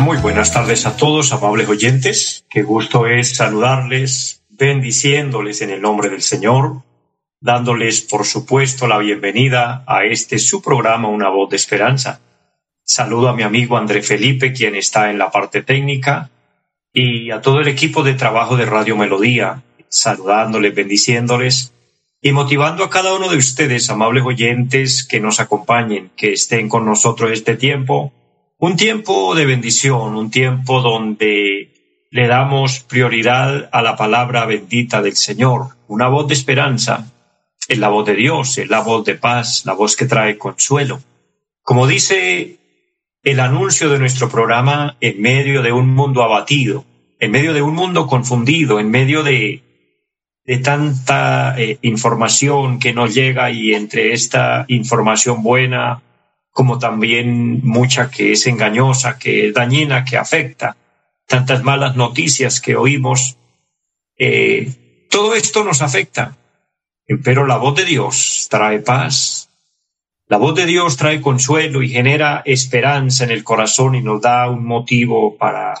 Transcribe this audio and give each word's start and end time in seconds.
Muy 0.00 0.18
buenas 0.18 0.52
tardes 0.52 0.86
a 0.86 0.96
todos, 0.96 1.32
amables 1.32 1.68
oyentes. 1.68 2.44
Qué 2.48 2.62
gusto 2.62 3.06
es 3.06 3.36
saludarles, 3.36 4.42
bendiciéndoles 4.50 5.62
en 5.62 5.70
el 5.70 5.80
nombre 5.80 6.10
del 6.10 6.22
Señor, 6.22 6.82
dándoles, 7.40 8.02
por 8.02 8.24
supuesto, 8.24 8.86
la 8.86 8.98
bienvenida 8.98 9.82
a 9.86 10.04
este 10.04 10.38
su 10.38 10.62
programa 10.62 11.08
Una 11.08 11.28
voz 11.30 11.50
de 11.50 11.56
esperanza. 11.56 12.20
Saludo 12.82 13.28
a 13.28 13.34
mi 13.34 13.42
amigo 13.42 13.76
André 13.76 14.02
Felipe, 14.02 14.52
quien 14.52 14.74
está 14.74 15.10
en 15.10 15.18
la 15.18 15.30
parte 15.30 15.62
técnica, 15.62 16.30
y 16.92 17.30
a 17.30 17.40
todo 17.40 17.60
el 17.60 17.68
equipo 17.68 18.02
de 18.02 18.14
trabajo 18.14 18.56
de 18.56 18.66
Radio 18.66 18.96
Melodía, 18.96 19.62
saludándoles, 19.88 20.74
bendiciéndoles 20.74 21.73
y 22.26 22.32
motivando 22.32 22.82
a 22.84 22.88
cada 22.88 23.14
uno 23.14 23.28
de 23.28 23.36
ustedes, 23.36 23.90
amables 23.90 24.24
oyentes, 24.24 25.04
que 25.04 25.20
nos 25.20 25.40
acompañen, 25.40 26.10
que 26.16 26.32
estén 26.32 26.70
con 26.70 26.86
nosotros 26.86 27.30
este 27.30 27.54
tiempo 27.54 28.14
un 28.56 28.76
tiempo 28.76 29.34
de 29.34 29.44
bendición, 29.44 30.16
un 30.16 30.30
tiempo 30.30 30.80
donde 30.80 32.06
le 32.10 32.26
damos 32.26 32.80
prioridad 32.80 33.68
a 33.70 33.82
la 33.82 33.94
palabra 33.96 34.46
bendita 34.46 35.02
del 35.02 35.16
Señor, 35.16 35.76
una 35.86 36.08
voz 36.08 36.26
de 36.26 36.32
esperanza, 36.32 37.12
es 37.68 37.76
la 37.76 37.90
voz 37.90 38.06
de 38.06 38.14
Dios, 38.14 38.56
es 38.56 38.70
la 38.70 38.80
voz 38.80 39.04
de 39.04 39.16
paz, 39.16 39.66
la 39.66 39.74
voz 39.74 39.94
que 39.94 40.06
trae 40.06 40.38
consuelo. 40.38 41.02
Como 41.60 41.86
dice 41.86 42.56
el 43.22 43.38
anuncio 43.38 43.90
de 43.90 43.98
nuestro 43.98 44.30
programa, 44.30 44.96
en 45.02 45.20
medio 45.20 45.60
de 45.60 45.72
un 45.72 45.94
mundo 45.94 46.22
abatido, 46.22 46.86
en 47.20 47.32
medio 47.32 47.52
de 47.52 47.60
un 47.60 47.74
mundo 47.74 48.06
confundido, 48.06 48.80
en 48.80 48.90
medio 48.90 49.22
de, 49.22 49.63
de 50.44 50.58
tanta 50.58 51.58
eh, 51.58 51.78
información 51.82 52.78
que 52.78 52.92
nos 52.92 53.14
llega 53.14 53.50
y 53.50 53.74
entre 53.74 54.12
esta 54.12 54.64
información 54.68 55.42
buena 55.42 56.02
como 56.54 56.78
también 56.78 57.66
mucha 57.66 58.10
que 58.10 58.32
es 58.32 58.46
engañosa, 58.46 59.18
que 59.18 59.48
es 59.48 59.54
dañina, 59.54 60.04
que 60.04 60.16
afecta, 60.16 60.76
tantas 61.26 61.64
malas 61.64 61.96
noticias 61.96 62.60
que 62.60 62.76
oímos. 62.76 63.36
Eh, 64.16 65.06
todo 65.10 65.34
esto 65.34 65.64
nos 65.64 65.82
afecta, 65.82 66.36
pero 67.24 67.44
la 67.44 67.56
voz 67.56 67.74
de 67.74 67.84
Dios 67.84 68.46
trae 68.48 68.78
paz, 68.78 69.50
la 70.28 70.38
voz 70.38 70.54
de 70.54 70.66
Dios 70.66 70.96
trae 70.96 71.20
consuelo 71.20 71.82
y 71.82 71.88
genera 71.88 72.42
esperanza 72.44 73.24
en 73.24 73.32
el 73.32 73.42
corazón 73.42 73.96
y 73.96 74.00
nos 74.00 74.22
da 74.22 74.48
un 74.48 74.64
motivo 74.64 75.36
para 75.36 75.74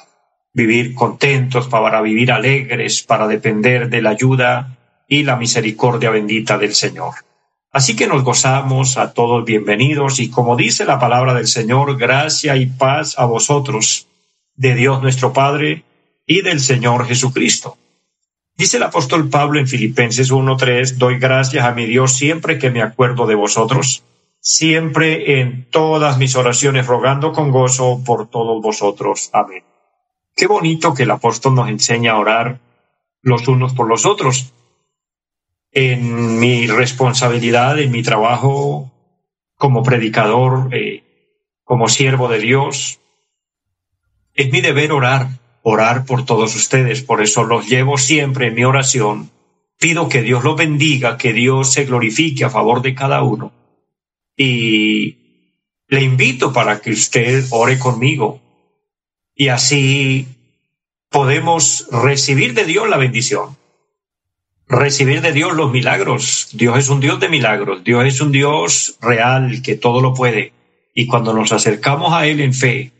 vivir 0.54 0.94
contentos, 0.94 1.66
para 1.66 2.00
vivir 2.00 2.32
alegres, 2.32 3.02
para 3.02 3.26
depender 3.26 3.90
de 3.90 4.00
la 4.00 4.10
ayuda 4.10 4.78
y 5.08 5.24
la 5.24 5.36
misericordia 5.36 6.10
bendita 6.10 6.56
del 6.56 6.74
Señor. 6.74 7.14
Así 7.72 7.96
que 7.96 8.06
nos 8.06 8.22
gozamos 8.22 8.96
a 8.96 9.12
todos 9.12 9.44
bienvenidos 9.44 10.20
y 10.20 10.30
como 10.30 10.54
dice 10.54 10.84
la 10.84 11.00
palabra 11.00 11.34
del 11.34 11.48
Señor, 11.48 11.98
gracia 11.98 12.56
y 12.56 12.66
paz 12.66 13.18
a 13.18 13.24
vosotros, 13.24 14.06
de 14.54 14.76
Dios 14.76 15.02
nuestro 15.02 15.32
Padre 15.32 15.82
y 16.24 16.42
del 16.42 16.60
Señor 16.60 17.04
Jesucristo. 17.06 17.76
Dice 18.56 18.76
el 18.76 18.84
apóstol 18.84 19.28
Pablo 19.28 19.58
en 19.58 19.66
Filipenses 19.66 20.30
1.3, 20.30 20.92
doy 20.92 21.18
gracias 21.18 21.64
a 21.64 21.72
mi 21.72 21.86
Dios 21.86 22.16
siempre 22.16 22.60
que 22.60 22.70
me 22.70 22.82
acuerdo 22.82 23.26
de 23.26 23.34
vosotros, 23.34 24.04
siempre 24.38 25.40
en 25.40 25.68
todas 25.68 26.16
mis 26.16 26.36
oraciones 26.36 26.86
rogando 26.86 27.32
con 27.32 27.50
gozo 27.50 28.00
por 28.06 28.28
todos 28.30 28.62
vosotros. 28.62 29.30
Amén. 29.32 29.64
Qué 30.36 30.46
bonito 30.46 30.94
que 30.94 31.04
el 31.04 31.10
apóstol 31.10 31.54
nos 31.54 31.68
enseña 31.68 32.12
a 32.12 32.18
orar 32.18 32.60
los 33.22 33.46
unos 33.48 33.72
por 33.72 33.88
los 33.88 34.04
otros 34.04 34.52
en 35.74 36.38
mi 36.38 36.66
responsabilidad, 36.66 37.78
en 37.78 37.90
mi 37.90 38.02
trabajo 38.02 38.92
como 39.56 39.82
predicador, 39.82 40.74
eh, 40.74 41.02
como 41.64 41.88
siervo 41.88 42.28
de 42.28 42.38
Dios. 42.38 43.00
Es 44.34 44.50
mi 44.52 44.60
deber 44.60 44.92
orar, 44.92 45.28
orar 45.62 46.04
por 46.04 46.24
todos 46.24 46.54
ustedes, 46.54 47.02
por 47.02 47.22
eso 47.22 47.44
los 47.44 47.68
llevo 47.68 47.98
siempre 47.98 48.48
en 48.48 48.54
mi 48.54 48.64
oración. 48.64 49.30
Pido 49.78 50.08
que 50.08 50.22
Dios 50.22 50.44
los 50.44 50.56
bendiga, 50.56 51.16
que 51.16 51.32
Dios 51.32 51.72
se 51.72 51.84
glorifique 51.84 52.44
a 52.44 52.50
favor 52.50 52.82
de 52.82 52.94
cada 52.94 53.22
uno. 53.22 53.52
Y 54.36 55.18
le 55.88 56.02
invito 56.02 56.52
para 56.52 56.80
que 56.80 56.92
usted 56.92 57.44
ore 57.50 57.78
conmigo. 57.78 58.40
Y 59.34 59.48
así 59.48 60.26
podemos 61.10 61.88
recibir 61.90 62.54
de 62.54 62.64
Dios 62.64 62.88
la 62.88 62.96
bendición 62.96 63.56
recibir 64.68 65.20
de 65.20 65.32
Dios 65.32 65.54
los 65.54 65.70
milagros. 65.70 66.48
Dios 66.52 66.78
es 66.78 66.88
un 66.88 67.00
Dios 67.00 67.20
de 67.20 67.28
milagros, 67.28 67.84
Dios 67.84 68.04
es 68.06 68.20
un 68.20 68.32
Dios 68.32 68.96
real 69.00 69.62
que 69.62 69.76
todo 69.76 70.00
lo 70.00 70.14
puede. 70.14 70.52
Y 70.94 71.06
cuando 71.06 71.34
nos 71.34 71.52
acercamos 71.52 72.12
a 72.12 72.26
Él 72.26 72.40
en 72.40 72.54
fe, 72.54 72.92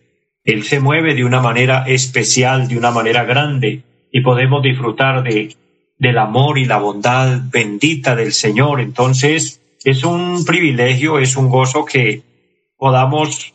Él 0.45 0.65
se 0.65 0.81
mueve 0.81 1.15
de 1.15 1.25
una 1.25 1.41
manera 1.41 1.85
especial, 1.87 2.69
de 2.69 2.77
una 2.77 2.91
manera 2.91 3.25
grande, 3.25 3.83
y 4.11 4.21
podemos 4.21 4.63
disfrutar 4.63 5.23
de, 5.23 5.55
del 5.99 6.19
amor 6.19 6.59
y 6.59 6.65
la 6.65 6.79
bondad 6.79 7.41
bendita 7.51 8.15
del 8.15 8.33
Señor. 8.33 8.81
Entonces, 8.81 9.61
es 9.85 10.05
un 10.05 10.45
privilegio, 10.45 11.19
es 11.19 11.37
un 11.37 11.49
gozo 11.49 11.85
que 11.85 12.23
podamos 12.77 13.55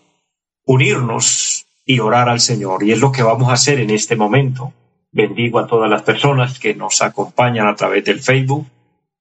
unirnos 0.66 1.66
y 1.90 2.00
orar 2.02 2.30
al 2.30 2.40
Señor. 2.40 2.84
Y 2.84 2.92
es 2.92 3.00
lo 3.00 3.12
que 3.12 3.24
vamos 3.24 3.50
a 3.50 3.54
hacer 3.54 3.80
en 3.80 3.90
este 3.90 4.16
momento. 4.16 4.72
Bendigo 5.12 5.58
a 5.58 5.66
todas 5.66 5.90
las 5.90 6.04
personas 6.04 6.60
que 6.60 6.76
nos 6.76 7.02
acompañan 7.02 7.66
a 7.66 7.76
través 7.76 8.06
del 8.06 8.20
Facebook 8.20 8.68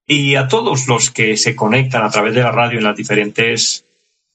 y 0.06 0.34
a 0.34 0.48
todos 0.48 0.86
los 0.86 1.10
que 1.10 1.38
se 1.38 1.56
conectan 1.56 2.04
a 2.04 2.10
través 2.10 2.34
de 2.34 2.42
la 2.42 2.52
radio 2.52 2.76
en 2.76 2.84
las 2.84 2.94
diferentes 2.94 3.86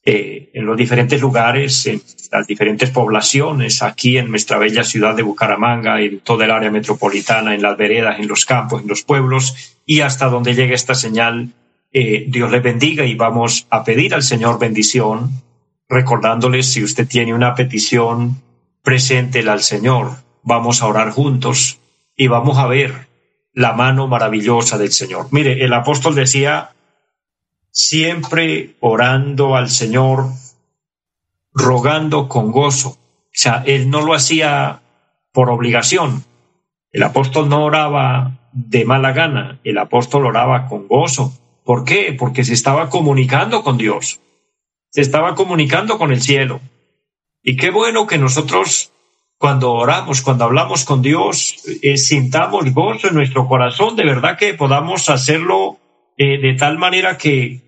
eh, 0.03 0.49
en 0.55 0.65
los 0.65 0.75
diferentes 0.75 1.21
lugares, 1.21 1.85
en 1.85 2.01
las 2.31 2.47
diferentes 2.47 2.89
poblaciones, 2.89 3.83
aquí 3.83 4.17
en 4.17 4.31
nuestra 4.31 4.57
bella 4.57 4.83
ciudad 4.83 5.15
de 5.15 5.21
Bucaramanga, 5.21 6.01
en 6.01 6.19
toda 6.21 6.45
el 6.45 6.51
área 6.51 6.71
metropolitana, 6.71 7.53
en 7.53 7.61
las 7.61 7.77
veredas, 7.77 8.19
en 8.19 8.27
los 8.27 8.45
campos, 8.45 8.81
en 8.81 8.87
los 8.87 9.03
pueblos, 9.03 9.77
y 9.85 10.01
hasta 10.01 10.25
donde 10.25 10.55
llegue 10.55 10.73
esta 10.73 10.95
señal, 10.95 11.49
eh, 11.91 12.25
Dios 12.27 12.49
les 12.49 12.63
bendiga 12.63 13.05
y 13.05 13.13
vamos 13.13 13.67
a 13.69 13.83
pedir 13.83 14.15
al 14.15 14.23
Señor 14.23 14.57
bendición, 14.57 15.29
recordándoles 15.89 16.71
si 16.71 16.83
usted 16.83 17.07
tiene 17.07 17.33
una 17.33 17.55
petición, 17.55 18.41
preséntela 18.81 19.53
al 19.53 19.61
Señor 19.61 20.23
vamos 20.43 20.81
a 20.81 20.87
orar 20.87 21.11
juntos 21.11 21.79
y 22.15 22.27
vamos 22.27 22.57
a 22.57 22.67
ver 22.67 23.07
la 23.53 23.73
mano 23.73 24.07
maravillosa 24.07 24.77
del 24.77 24.91
Señor. 24.91 25.27
Mire, 25.31 25.63
el 25.63 25.73
apóstol 25.73 26.15
decía, 26.15 26.71
siempre 27.71 28.75
orando 28.79 29.55
al 29.55 29.69
Señor, 29.69 30.25
rogando 31.53 32.27
con 32.27 32.51
gozo. 32.51 32.89
O 32.89 33.35
sea, 33.35 33.63
él 33.65 33.89
no 33.89 34.01
lo 34.01 34.13
hacía 34.13 34.81
por 35.31 35.49
obligación. 35.49 36.23
El 36.91 37.03
apóstol 37.03 37.49
no 37.49 37.63
oraba 37.63 38.39
de 38.51 38.85
mala 38.85 39.13
gana, 39.13 39.59
el 39.63 39.77
apóstol 39.77 40.25
oraba 40.25 40.67
con 40.67 40.87
gozo. 40.87 41.33
¿Por 41.63 41.85
qué? 41.85 42.15
Porque 42.17 42.43
se 42.43 42.53
estaba 42.53 42.89
comunicando 42.89 43.63
con 43.63 43.77
Dios, 43.77 44.19
se 44.93 45.01
estaba 45.01 45.33
comunicando 45.33 45.97
con 45.97 46.11
el 46.11 46.21
cielo. 46.21 46.61
Y 47.41 47.57
qué 47.57 47.71
bueno 47.71 48.05
que 48.05 48.19
nosotros 48.19 48.91
cuando 49.39 49.73
oramos, 49.73 50.21
cuando 50.21 50.45
hablamos 50.45 50.85
con 50.85 51.01
Dios, 51.01 51.63
eh, 51.81 51.97
sintamos 51.97 52.71
gozo 52.73 53.07
en 53.07 53.15
nuestro 53.15 53.47
corazón, 53.47 53.95
de 53.95 54.05
verdad 54.05 54.37
que 54.37 54.53
podamos 54.53 55.09
hacerlo 55.09 55.79
eh, 56.15 56.37
de 56.37 56.53
tal 56.53 56.77
manera 56.77 57.17
que, 57.17 57.59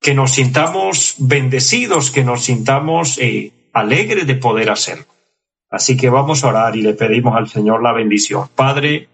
que 0.00 0.14
nos 0.14 0.32
sintamos 0.32 1.14
bendecidos, 1.18 2.10
que 2.10 2.22
nos 2.22 2.44
sintamos 2.44 3.18
eh, 3.18 3.50
alegres 3.72 4.26
de 4.26 4.34
poder 4.34 4.70
hacerlo. 4.70 5.06
Así 5.70 5.96
que 5.96 6.10
vamos 6.10 6.44
a 6.44 6.48
orar 6.48 6.76
y 6.76 6.82
le 6.82 6.92
pedimos 6.92 7.34
al 7.34 7.48
Señor 7.48 7.82
la 7.82 7.92
bendición. 7.92 8.48
Padre 8.54 9.08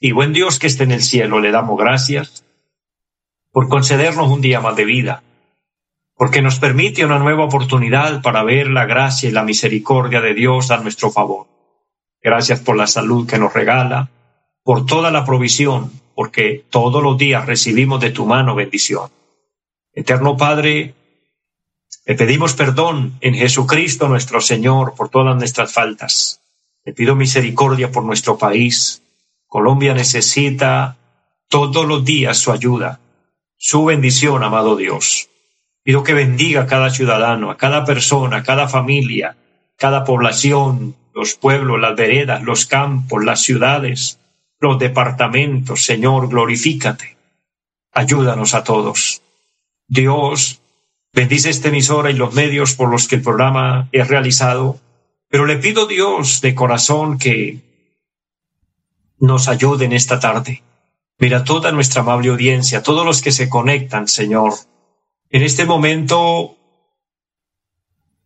y 0.00 0.12
buen 0.12 0.32
Dios 0.32 0.58
que 0.58 0.68
esté 0.68 0.84
en 0.84 0.92
el 0.92 1.02
cielo, 1.02 1.40
le 1.40 1.50
damos 1.50 1.76
gracias 1.78 2.44
por 3.50 3.68
concedernos 3.68 4.30
un 4.30 4.40
día 4.40 4.60
más 4.60 4.76
de 4.76 4.84
vida 4.84 5.22
porque 6.22 6.40
nos 6.40 6.60
permite 6.60 7.04
una 7.04 7.18
nueva 7.18 7.46
oportunidad 7.46 8.22
para 8.22 8.44
ver 8.44 8.68
la 8.68 8.86
gracia 8.86 9.28
y 9.28 9.32
la 9.32 9.42
misericordia 9.42 10.20
de 10.20 10.34
Dios 10.34 10.70
a 10.70 10.76
nuestro 10.76 11.10
favor. 11.10 11.48
Gracias 12.22 12.60
por 12.60 12.76
la 12.76 12.86
salud 12.86 13.26
que 13.26 13.40
nos 13.40 13.52
regala, 13.52 14.08
por 14.62 14.86
toda 14.86 15.10
la 15.10 15.24
provisión, 15.24 15.90
porque 16.14 16.64
todos 16.70 17.02
los 17.02 17.18
días 17.18 17.44
recibimos 17.44 18.00
de 18.00 18.10
tu 18.10 18.24
mano 18.24 18.54
bendición. 18.54 19.10
Eterno 19.92 20.36
Padre, 20.36 20.94
Le 22.06 22.14
pedimos 22.14 22.54
perdón 22.54 23.18
en 23.20 23.34
Jesucristo 23.34 24.06
nuestro 24.06 24.40
Señor 24.40 24.94
por 24.94 25.08
todas 25.08 25.36
nuestras 25.36 25.72
faltas. 25.72 26.40
Le 26.84 26.92
pido 26.92 27.16
misericordia 27.16 27.90
por 27.90 28.04
nuestro 28.04 28.38
país. 28.38 29.02
Colombia 29.48 29.92
necesita 29.92 30.96
todos 31.48 31.84
los 31.84 32.04
días 32.04 32.38
su 32.38 32.52
ayuda, 32.52 33.00
su 33.56 33.86
bendición, 33.86 34.44
amado 34.44 34.76
Dios. 34.76 35.28
Pido 35.82 36.02
que 36.02 36.14
bendiga 36.14 36.62
a 36.62 36.66
cada 36.66 36.90
ciudadano, 36.90 37.50
a 37.50 37.56
cada 37.56 37.84
persona, 37.84 38.38
a 38.38 38.42
cada 38.42 38.68
familia, 38.68 39.36
cada 39.76 40.04
población, 40.04 40.94
los 41.14 41.34
pueblos, 41.34 41.80
las 41.80 41.96
veredas, 41.96 42.42
los 42.42 42.66
campos, 42.66 43.24
las 43.24 43.40
ciudades, 43.40 44.18
los 44.60 44.78
departamentos. 44.78 45.84
Señor, 45.84 46.28
glorifícate. 46.28 47.16
Ayúdanos 47.92 48.54
a 48.54 48.62
todos. 48.62 49.22
Dios, 49.88 50.60
bendice 51.12 51.50
esta 51.50 51.68
emisora 51.68 52.10
y 52.10 52.14
los 52.14 52.32
medios 52.32 52.74
por 52.74 52.88
los 52.88 53.08
que 53.08 53.16
el 53.16 53.22
programa 53.22 53.88
es 53.92 54.08
realizado, 54.08 54.78
pero 55.28 55.46
le 55.46 55.56
pido 55.56 55.86
Dios 55.86 56.40
de 56.40 56.54
corazón 56.54 57.18
que 57.18 57.60
nos 59.18 59.48
ayude 59.48 59.84
en 59.84 59.92
esta 59.92 60.20
tarde. 60.20 60.62
Mira 61.18 61.44
toda 61.44 61.72
nuestra 61.72 62.02
amable 62.02 62.30
audiencia, 62.30 62.82
todos 62.82 63.04
los 63.04 63.20
que 63.20 63.32
se 63.32 63.48
conectan, 63.48 64.08
Señor. 64.08 64.54
En 65.32 65.42
este 65.42 65.64
momento 65.64 66.56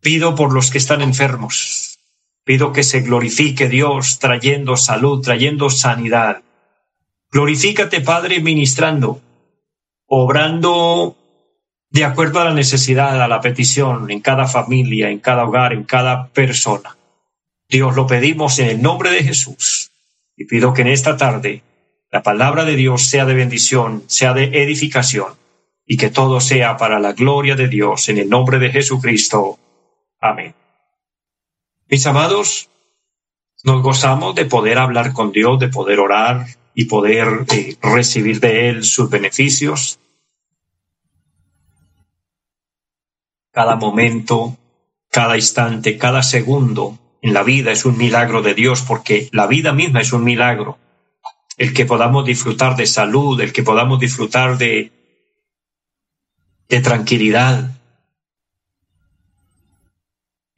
pido 0.01 0.35
por 0.35 0.53
los 0.53 0.69
que 0.69 0.77
están 0.77 1.01
enfermos, 1.01 1.97
Pido 2.47 2.71
que 2.71 2.83
se 2.83 3.01
glorifique 3.01 3.67
Dios 3.67 4.19
trayendo 4.19 4.77
salud, 4.77 5.21
trayendo 5.21 5.69
sanidad. 5.69 6.43
Glorifícate, 7.29 7.99
Padre, 7.99 8.39
ministrando, 8.39 9.19
obrando 10.05 11.17
de 11.89 12.05
acuerdo 12.05 12.39
a 12.39 12.45
la 12.45 12.53
necesidad, 12.53 13.21
a 13.21 13.27
la 13.27 13.41
petición, 13.41 14.09
en 14.09 14.21
cada 14.21 14.47
familia, 14.47 15.09
en 15.09 15.19
cada 15.19 15.43
hogar, 15.43 15.73
en 15.73 15.83
cada 15.83 16.27
persona. 16.27 16.95
Dios 17.67 17.97
lo 17.97 18.07
pedimos 18.07 18.59
en 18.59 18.67
el 18.67 18.81
nombre 18.81 19.11
de 19.11 19.25
Jesús. 19.25 19.91
Y 20.37 20.45
pido 20.45 20.73
que 20.73 20.83
en 20.83 20.87
esta 20.87 21.17
tarde 21.17 21.63
la 22.13 22.23
palabra 22.23 22.63
de 22.63 22.77
Dios 22.77 23.07
sea 23.07 23.25
de 23.25 23.33
bendición, 23.33 24.03
sea 24.07 24.31
de 24.31 24.63
edificación, 24.63 25.33
y 25.87 25.95
que 25.95 26.09
todo 26.09 26.41
sea 26.41 26.75
para 26.75 26.99
la 26.99 27.13
gloria 27.13 27.55
de 27.55 27.69
Dios 27.69 28.09
en 28.09 28.17
el 28.17 28.29
nombre 28.29 28.59
de 28.59 28.69
Jesucristo. 28.69 29.57
Amén. 30.19 30.53
Mis 31.87 32.05
amados, 32.05 32.69
nos 33.63 33.81
gozamos 33.81 34.35
de 34.35 34.45
poder 34.45 34.77
hablar 34.77 35.13
con 35.13 35.31
Dios, 35.31 35.57
de 35.59 35.69
poder 35.69 36.01
orar 36.01 36.45
y 36.75 36.85
poder 36.85 37.45
eh, 37.53 37.77
recibir 37.81 38.41
de 38.41 38.69
Él 38.69 38.83
sus 38.83 39.09
beneficios. 39.09 39.97
Cada 43.51 43.77
momento, 43.77 44.57
cada 45.09 45.37
instante, 45.37 45.97
cada 45.97 46.21
segundo 46.21 46.99
en 47.21 47.33
la 47.33 47.43
vida 47.43 47.71
es 47.71 47.85
un 47.85 47.97
milagro 47.97 48.41
de 48.41 48.53
Dios 48.53 48.81
porque 48.81 49.29
la 49.31 49.47
vida 49.47 49.71
misma 49.71 50.01
es 50.01 50.11
un 50.11 50.25
milagro. 50.25 50.77
El 51.57 51.73
que 51.73 51.85
podamos 51.85 52.25
disfrutar 52.25 52.75
de 52.75 52.85
salud, 52.85 53.39
el 53.39 53.53
que 53.53 53.63
podamos 53.63 53.99
disfrutar 53.99 54.57
de, 54.57 54.91
de 56.69 56.81
tranquilidad, 56.81 57.77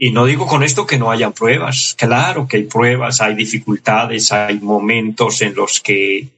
y 0.02 0.12
no 0.12 0.26
digo 0.26 0.48
con 0.48 0.64
esto 0.64 0.88
que 0.88 0.98
no 0.98 1.12
haya 1.12 1.32
pruebas. 1.32 1.94
Claro 2.00 2.48
que 2.48 2.56
hay 2.56 2.64
pruebas, 2.64 3.20
hay 3.20 3.36
dificultades, 3.36 4.32
hay 4.32 4.58
momentos 4.62 5.42
en 5.42 5.54
los 5.56 5.82
que 5.82 6.30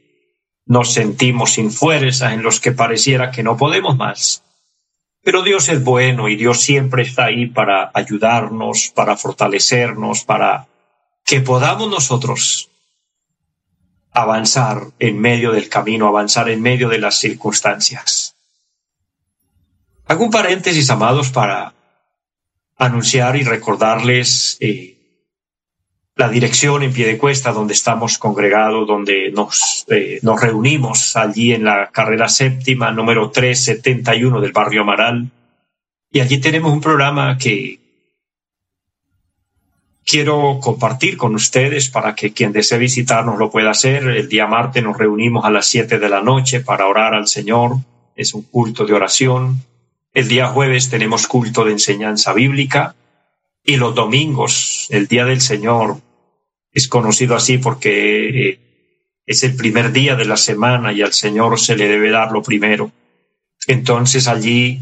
nos 0.66 0.94
sentimos 0.94 1.52
sin 1.54 1.70
fuerza, 1.70 2.34
en 2.34 2.42
los 2.42 2.60
que 2.60 2.72
pareciera 2.72 3.30
que 3.30 3.44
no 3.44 3.58
podemos 3.58 3.96
más. 3.96 4.42
Pero 5.22 5.44
Dios 5.44 5.70
es 5.70 5.84
bueno 5.84 6.28
y 6.28 6.38
Dios 6.38 6.60
siempre 6.60 7.04
está 7.04 7.26
ahí 7.26 7.46
para 7.46 7.92
ayudarnos, 7.94 8.92
para 8.96 9.16
fortalecernos, 9.16 10.24
para 10.24 10.68
que 11.24 11.42
podamos 11.42 11.88
nosotros 11.88 12.72
avanzar 14.12 14.88
en 14.98 15.22
medio 15.22 15.52
del 15.52 15.70
camino, 15.70 16.08
avanzar 16.08 16.50
en 16.50 16.64
medio 16.64 16.90
de 16.90 16.98
las 16.98 17.20
circunstancias. 17.20 18.21
Hago 20.12 20.26
un 20.26 20.30
paréntesis, 20.30 20.90
amados, 20.90 21.30
para 21.30 21.74
anunciar 22.76 23.38
y 23.38 23.46
recordarles 23.46 24.58
eh, 24.60 24.98
la 26.18 26.28
dirección 26.28 26.84
en 26.84 26.92
pie 26.92 27.08
de 27.08 27.18
cuesta 27.18 27.54
donde 27.54 27.74
estamos 27.74 28.18
congregados, 28.18 28.86
donde 28.86 29.32
nos, 29.32 29.86
eh, 29.88 30.20
nos 30.22 30.42
reunimos 30.42 31.16
allí 31.16 31.54
en 31.54 31.64
la 31.64 31.92
carrera 31.92 32.28
séptima, 32.28 32.92
número 32.92 33.32
371 33.32 34.42
del 34.42 34.52
barrio 34.52 34.82
Amaral. 34.82 35.32
Y 36.12 36.20
allí 36.20 36.42
tenemos 36.42 36.74
un 36.74 36.82
programa 36.82 37.38
que 37.38 37.80
quiero 40.06 40.60
compartir 40.62 41.16
con 41.16 41.36
ustedes 41.36 41.88
para 41.88 42.16
que 42.16 42.34
quien 42.34 42.52
desee 42.52 42.80
visitarnos 42.80 43.40
lo 43.40 43.50
pueda 43.50 43.72
hacer. 43.72 44.04
El 44.08 44.28
día 44.28 44.46
martes 44.46 44.84
nos 44.84 44.98
reunimos 44.98 45.46
a 45.46 45.52
las 45.52 45.68
7 45.68 46.00
de 46.00 46.10
la 46.10 46.20
noche 46.20 46.60
para 46.60 46.88
orar 46.88 47.14
al 47.14 47.28
Señor. 47.30 47.78
Es 48.14 48.34
un 48.34 48.42
culto 48.42 48.86
de 48.86 48.92
oración. 48.92 49.71
El 50.14 50.28
día 50.28 50.48
jueves 50.48 50.90
tenemos 50.90 51.26
culto 51.26 51.64
de 51.64 51.72
enseñanza 51.72 52.34
bíblica 52.34 52.96
y 53.64 53.78
los 53.78 53.96
domingos, 53.96 54.88
el 54.90 55.08
Día 55.08 55.24
del 55.24 55.40
Señor, 55.40 55.98
es 56.74 56.90
conocido 56.90 57.34
así 57.34 57.58
porque 57.58 58.50
eh, 58.50 58.60
es 59.26 59.44
el 59.44 59.56
primer 59.56 59.94
día 59.94 60.18
de 60.18 60.26
la 60.26 60.36
semana 60.36 60.92
y 60.92 61.02
al 61.02 61.14
Señor 61.14 61.58
se 61.60 61.78
le 61.78 61.88
debe 61.88 62.12
dar 62.12 62.34
lo 62.34 62.44
primero. 62.44 62.92
Entonces 63.68 64.28
allí 64.28 64.82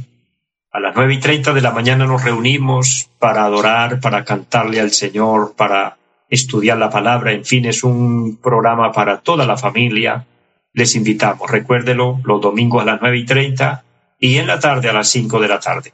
a 0.72 0.80
las 0.80 0.96
nueve 0.96 1.14
y 1.14 1.20
treinta 1.20 1.54
de 1.54 1.62
la 1.62 1.72
mañana 1.72 2.08
nos 2.08 2.24
reunimos 2.24 3.10
para 3.20 3.44
adorar, 3.44 4.00
para 4.00 4.26
cantarle 4.26 4.80
al 4.80 4.92
Señor, 4.92 5.54
para 5.56 5.98
estudiar 6.28 6.80
la 6.80 6.90
palabra. 6.90 7.34
En 7.34 7.46
fin, 7.46 7.66
es 7.66 7.84
un 7.84 8.38
programa 8.38 8.92
para 8.92 9.20
toda 9.20 9.46
la 9.46 9.58
familia. 9.58 10.26
Les 10.74 10.96
invitamos, 10.96 11.52
recuérdelo, 11.52 12.20
los 12.24 12.42
domingos 12.42 12.82
a 12.82 12.86
las 12.86 13.02
nueve 13.02 13.20
y 13.20 13.26
treinta 13.26 13.84
y 14.20 14.38
en 14.38 14.48
la 14.48 14.60
tarde 14.60 14.90
a 14.90 14.94
las 14.94 15.10
cinco 15.10 15.40
de 15.40 15.48
la 15.48 15.60
tarde. 15.60 15.94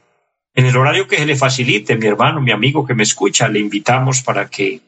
En 0.54 0.66
el 0.66 0.76
horario 0.76 1.06
que 1.06 1.16
se 1.16 1.26
le 1.26 1.36
facilite, 1.36 1.96
mi 1.96 2.06
hermano, 2.06 2.40
mi 2.40 2.50
amigo 2.50 2.84
que 2.84 2.94
me 2.94 3.04
escucha, 3.04 3.48
le 3.48 3.60
invitamos 3.60 4.22
para 4.22 4.48
que 4.48 4.80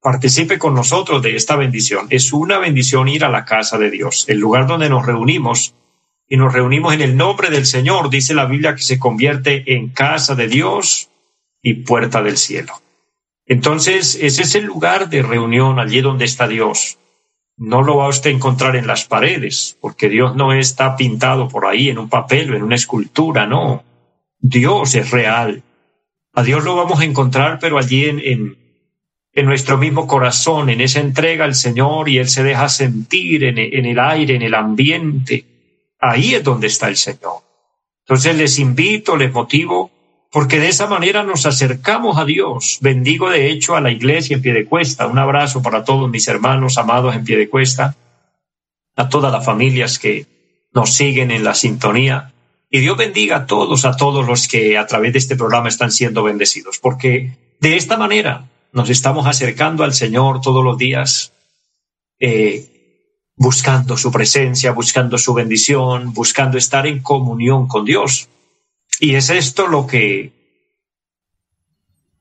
participe 0.00 0.58
con 0.58 0.74
nosotros 0.74 1.22
de 1.22 1.36
esta 1.36 1.56
bendición. 1.56 2.06
Es 2.08 2.32
una 2.32 2.58
bendición 2.58 3.08
ir 3.08 3.24
a 3.24 3.28
la 3.28 3.44
casa 3.44 3.78
de 3.78 3.90
Dios, 3.90 4.24
el 4.28 4.38
lugar 4.38 4.66
donde 4.66 4.88
nos 4.88 5.04
reunimos 5.04 5.74
y 6.28 6.36
nos 6.36 6.52
reunimos 6.52 6.94
en 6.94 7.00
el 7.00 7.16
nombre 7.16 7.50
del 7.50 7.66
Señor. 7.66 8.10
Dice 8.10 8.34
la 8.34 8.46
Biblia 8.46 8.74
que 8.74 8.82
se 8.82 8.98
convierte 8.98 9.74
en 9.74 9.88
casa 9.88 10.34
de 10.34 10.48
Dios 10.48 11.10
y 11.60 11.74
puerta 11.74 12.22
del 12.22 12.38
cielo. 12.38 12.74
Entonces, 13.44 14.16
ese 14.20 14.42
es 14.42 14.54
el 14.54 14.64
lugar 14.64 15.08
de 15.08 15.22
reunión 15.22 15.78
allí 15.78 16.00
donde 16.00 16.26
está 16.26 16.46
Dios 16.46 16.98
no 17.58 17.82
lo 17.82 17.96
va 17.96 18.06
a 18.06 18.08
usted 18.08 18.30
encontrar 18.30 18.76
en 18.76 18.86
las 18.86 19.04
paredes, 19.04 19.76
porque 19.80 20.08
Dios 20.08 20.36
no 20.36 20.52
está 20.52 20.96
pintado 20.96 21.48
por 21.48 21.66
ahí 21.66 21.90
en 21.90 21.98
un 21.98 22.08
papel 22.08 22.52
o 22.52 22.56
en 22.56 22.62
una 22.62 22.76
escultura, 22.76 23.46
no. 23.46 23.84
Dios 24.38 24.94
es 24.94 25.10
real. 25.10 25.62
A 26.32 26.44
Dios 26.44 26.62
lo 26.62 26.76
vamos 26.76 27.00
a 27.00 27.04
encontrar, 27.04 27.58
pero 27.58 27.76
allí 27.76 28.04
en, 28.04 28.20
en, 28.20 28.56
en 29.32 29.46
nuestro 29.46 29.76
mismo 29.76 30.06
corazón, 30.06 30.70
en 30.70 30.80
esa 30.80 31.00
entrega 31.00 31.44
al 31.44 31.56
Señor 31.56 32.08
y 32.08 32.18
Él 32.18 32.28
se 32.28 32.44
deja 32.44 32.68
sentir 32.68 33.42
en, 33.42 33.58
en 33.58 33.86
el 33.86 33.98
aire, 33.98 34.36
en 34.36 34.42
el 34.42 34.54
ambiente. 34.54 35.44
Ahí 35.98 36.34
es 36.34 36.44
donde 36.44 36.68
está 36.68 36.86
el 36.88 36.96
Señor. 36.96 37.42
Entonces 38.04 38.36
les 38.36 38.58
invito, 38.60 39.16
les 39.16 39.32
motivo 39.32 39.90
porque 40.30 40.58
de 40.58 40.68
esa 40.68 40.86
manera 40.86 41.22
nos 41.22 41.46
acercamos 41.46 42.18
a 42.18 42.24
Dios. 42.24 42.78
Bendigo 42.80 43.30
de 43.30 43.50
hecho 43.50 43.76
a 43.76 43.80
la 43.80 43.90
iglesia 43.90 44.36
en 44.36 44.42
pie 44.42 44.52
de 44.52 44.66
cuesta. 44.66 45.06
Un 45.06 45.18
abrazo 45.18 45.62
para 45.62 45.84
todos 45.84 46.10
mis 46.10 46.28
hermanos 46.28 46.76
amados 46.76 47.14
en 47.14 47.24
pie 47.24 47.38
de 47.38 47.48
cuesta, 47.48 47.96
a 48.96 49.08
todas 49.08 49.32
las 49.32 49.44
familias 49.44 49.98
que 49.98 50.26
nos 50.72 50.94
siguen 50.94 51.30
en 51.30 51.44
la 51.44 51.54
sintonía. 51.54 52.32
Y 52.70 52.80
Dios 52.80 52.98
bendiga 52.98 53.36
a 53.36 53.46
todos, 53.46 53.86
a 53.86 53.96
todos 53.96 54.26
los 54.26 54.46
que 54.46 54.76
a 54.76 54.86
través 54.86 55.14
de 55.14 55.18
este 55.18 55.36
programa 55.36 55.68
están 55.68 55.90
siendo 55.90 56.22
bendecidos, 56.22 56.78
porque 56.78 57.38
de 57.60 57.76
esta 57.76 57.96
manera 57.96 58.44
nos 58.72 58.90
estamos 58.90 59.26
acercando 59.26 59.84
al 59.84 59.94
Señor 59.94 60.42
todos 60.42 60.62
los 60.62 60.76
días, 60.76 61.32
eh, 62.20 63.30
buscando 63.36 63.96
su 63.96 64.12
presencia, 64.12 64.72
buscando 64.72 65.16
su 65.16 65.32
bendición, 65.32 66.12
buscando 66.12 66.58
estar 66.58 66.86
en 66.86 67.00
comunión 67.00 67.66
con 67.66 67.86
Dios. 67.86 68.28
Y 69.00 69.14
es 69.14 69.30
esto 69.30 69.68
lo 69.68 69.86
que 69.86 70.32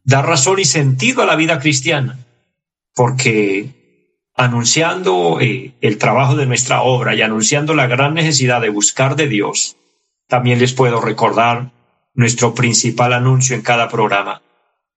da 0.03 0.21
razón 0.21 0.59
y 0.59 0.65
sentido 0.65 1.21
a 1.21 1.25
la 1.25 1.35
vida 1.35 1.59
cristiana, 1.59 2.17
porque 2.93 3.69
anunciando 4.35 5.39
eh, 5.41 5.73
el 5.81 5.97
trabajo 5.97 6.35
de 6.35 6.45
nuestra 6.45 6.81
obra 6.81 7.15
y 7.15 7.21
anunciando 7.21 7.73
la 7.73 7.87
gran 7.87 8.13
necesidad 8.13 8.61
de 8.61 8.69
buscar 8.69 9.15
de 9.15 9.27
Dios, 9.27 9.75
también 10.27 10.59
les 10.59 10.73
puedo 10.73 11.01
recordar 11.01 11.71
nuestro 12.13 12.53
principal 12.53 13.13
anuncio 13.13 13.55
en 13.55 13.63
cada 13.63 13.89
programa, 13.89 14.41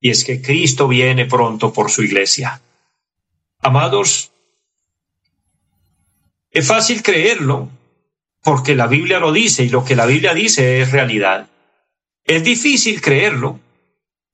y 0.01 0.11
es 0.11 0.25
que 0.25 0.41
Cristo 0.41 0.89
viene 0.89 1.27
pronto 1.27 1.73
por 1.73 1.91
su 1.91 2.03
iglesia. 2.03 2.61
Amados, 3.61 4.31
es 6.51 6.67
fácil 6.67 7.03
creerlo, 7.03 7.69
porque 8.43 8.75
la 8.75 8.87
Biblia 8.87 9.19
lo 9.19 9.33
dice 9.33 9.65
y 9.65 9.69
lo 9.69 9.85
que 9.85 9.97
la 9.97 10.07
Biblia 10.07 10.35
dice 10.35 10.81
es 10.81 10.93
realidad. 10.93 11.47
Es 12.25 12.45
difícil 12.45 13.01
creerlo, 13.01 13.61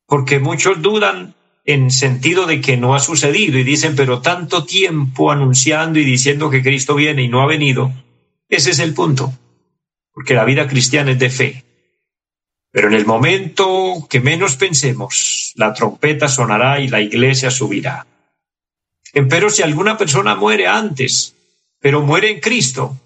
porque 0.07 0.39
muchos 0.39 0.83
dudan 0.83 1.35
en 1.65 1.91
sentido 1.91 2.47
de 2.47 2.61
que 2.61 2.77
no 2.77 2.95
ha 2.95 3.01
sucedido 3.01 3.59
y 3.59 3.65
dicen, 3.65 3.97
pero 3.97 4.21
tanto 4.21 4.65
tiempo 4.65 5.33
anunciando 5.33 5.99
y 5.99 6.05
diciendo 6.05 6.49
que 6.49 6.63
Cristo 6.63 6.95
viene 6.95 7.23
y 7.23 7.29
no 7.29 7.43
ha 7.43 7.47
venido, 7.47 7.93
ese 8.49 8.71
es 8.71 8.79
el 8.79 8.95
punto, 8.95 9.33
porque 10.13 10.35
la 10.35 10.45
vida 10.45 10.69
cristiana 10.69 11.11
es 11.11 11.19
de 11.19 11.31
fe. 11.31 11.65
Pero 12.71 12.89
en 12.89 12.95
el 12.95 13.07
momento 13.07 14.07
que 14.09 14.21
menos 14.21 14.57
pensemos, 14.57 15.53
la 15.57 15.73
trompeta 15.73 16.29
sonará 16.29 16.79
y 16.79 16.89
la 16.89 17.01
iglesia 17.01 17.51
subirá. 17.51 18.07
Pero 19.13 19.51
si 19.51 19.63
alguna 19.63 19.97
persona 19.97 20.37
muere 20.37 20.69
antes, 20.69 21.35
pero 21.81 22.03
muere 22.03 22.31
en 22.31 22.41
Cristo, 22.41 22.97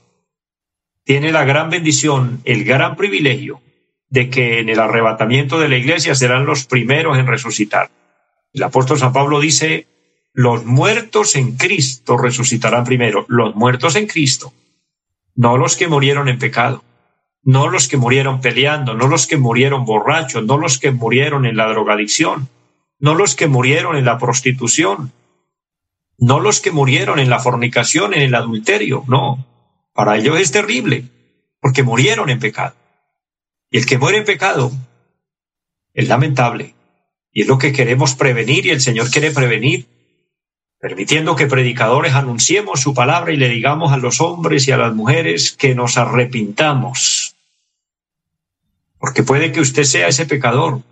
tiene 1.05 1.33
la 1.33 1.45
gran 1.45 1.71
bendición, 1.71 2.41
el 2.45 2.65
gran 2.65 2.97
privilegio 2.97 3.63
de 4.11 4.29
que 4.29 4.59
en 4.59 4.69
el 4.69 4.81
arrebatamiento 4.81 5.59
de 5.59 5.69
la 5.69 5.77
iglesia 5.77 6.15
serán 6.15 6.45
los 6.45 6.67
primeros 6.67 7.17
en 7.17 7.27
resucitar. 7.27 7.91
El 8.53 8.65
apóstol 8.65 8.99
San 8.99 9.13
Pablo 9.13 9.41
dice, 9.41 9.87
los 10.33 10.65
muertos 10.65 11.37
en 11.37 11.57
Cristo 11.57 12.19
resucitarán 12.19 12.85
primero, 12.85 13.25
los 13.29 13.55
muertos 13.55 13.95
en 13.97 14.07
Cristo, 14.07 14.53
no 15.37 15.57
los 15.57 15.77
que 15.77 15.89
murieron 15.89 16.29
en 16.29 16.39
pecado, 16.39 16.83
no 17.43 17.69
los 17.69 17.89
que 17.89 17.97
murieron 17.97 18.41
peleando, 18.41 18.95
no 18.95 19.07
los 19.07 19.27
que 19.27 19.37
murieron 19.37 19.85
borrachos, 19.85 20.45
no 20.45 20.59
los 20.59 20.79
que 20.79 20.91
murieron 20.91 21.47
en 21.47 21.57
la 21.57 21.69
drogadicción, 21.69 22.49
no 22.99 23.15
los 23.15 23.35
que 23.35 23.47
murieron 23.47 23.97
en 23.97 24.05
la 24.05 24.19
prostitución, 24.19 25.13
no 26.19 26.41
los 26.41 26.61
que 26.61 26.71
murieron 26.73 27.19
en 27.19 27.31
la 27.31 27.39
fornicación, 27.39 28.13
en 28.13 28.23
el 28.23 28.35
adulterio, 28.35 29.05
no. 29.07 29.47
Para 29.95 30.19
ellos 30.19 30.39
es 30.39 30.51
terrible, 30.51 31.05
porque 31.61 31.83
murieron 31.83 32.29
en 32.29 32.41
pecado. 32.41 32.75
Y 33.71 33.79
el 33.79 33.87
que 33.87 33.99
muere 33.99 34.19
en 34.19 34.25
pecado 34.25 34.73
es 35.95 36.09
lamentable. 36.09 36.75
Y 37.33 37.43
es 37.43 37.47
lo 37.47 37.59
que 37.59 37.73
queremos 37.73 38.15
prevenir 38.15 38.67
y 38.67 38.71
el 38.71 38.81
Señor 38.81 39.11
quiere 39.11 39.31
prevenir, 39.31 39.87
permitiendo 40.81 41.37
que 41.37 41.47
predicadores 41.47 42.15
anunciemos 42.15 42.81
su 42.81 42.95
palabra 42.95 43.33
y 43.33 43.37
le 43.37 43.49
digamos 43.49 43.93
a 43.93 43.97
los 43.97 44.21
hombres 44.21 44.67
y 44.67 44.73
a 44.73 44.77
las 44.77 44.95
mujeres 44.95 45.53
que 45.53 45.75
nos 45.75 45.97
arrepintamos. 45.97 47.37
Porque 48.99 49.23
puede 49.23 49.53
que 49.53 49.61
usted 49.61 49.85
sea 49.85 50.09
ese 50.09 50.27
pecador 50.27 50.83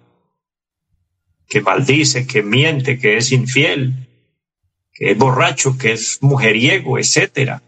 que 1.49 1.61
maldice, 1.63 2.27
que 2.27 2.43
miente, 2.43 2.99
que 2.99 3.17
es 3.17 3.33
infiel, 3.33 4.07
que 4.93 5.13
es 5.13 5.19
borracho, 5.19 5.79
que 5.79 5.93
es 5.93 6.19
mujeriego, 6.23 6.99
etcétera, 6.99 7.63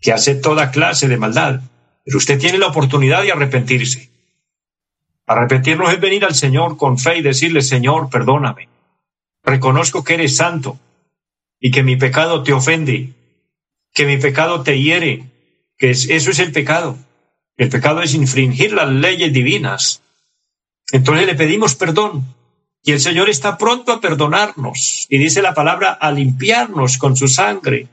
que 0.00 0.12
hace 0.12 0.36
toda 0.36 0.70
clase 0.70 1.08
de 1.08 1.16
maldad. 1.16 1.60
Pero 2.06 2.18
usted 2.18 2.38
tiene 2.38 2.58
la 2.58 2.68
oportunidad 2.68 3.24
de 3.24 3.32
arrepentirse. 3.32 4.10
Arrepentirnos 5.26 5.92
es 5.92 6.00
venir 6.00 6.24
al 6.24 6.36
Señor 6.36 6.76
con 6.76 6.98
fe 6.98 7.18
y 7.18 7.22
decirle, 7.22 7.62
Señor, 7.62 8.08
perdóname. 8.08 8.68
Reconozco 9.42 10.04
que 10.04 10.14
eres 10.14 10.36
santo 10.36 10.78
y 11.58 11.72
que 11.72 11.82
mi 11.82 11.96
pecado 11.96 12.44
te 12.44 12.52
ofende, 12.52 13.12
que 13.92 14.06
mi 14.06 14.18
pecado 14.18 14.62
te 14.62 14.80
hiere, 14.80 15.24
que 15.76 15.90
eso 15.90 16.30
es 16.30 16.38
el 16.38 16.52
pecado. 16.52 16.96
El 17.56 17.70
pecado 17.70 18.02
es 18.02 18.14
infringir 18.14 18.72
las 18.72 18.88
leyes 18.88 19.32
divinas. 19.32 20.00
Entonces 20.92 21.26
le 21.26 21.34
pedimos 21.34 21.74
perdón 21.74 22.24
y 22.84 22.92
el 22.92 23.00
Señor 23.00 23.28
está 23.28 23.58
pronto 23.58 23.92
a 23.92 24.00
perdonarnos 24.00 25.06
y 25.08 25.18
dice 25.18 25.42
la 25.42 25.54
palabra 25.54 25.90
a 25.92 26.12
limpiarnos 26.12 26.98
con 26.98 27.16
su 27.16 27.26
sangre 27.26 27.88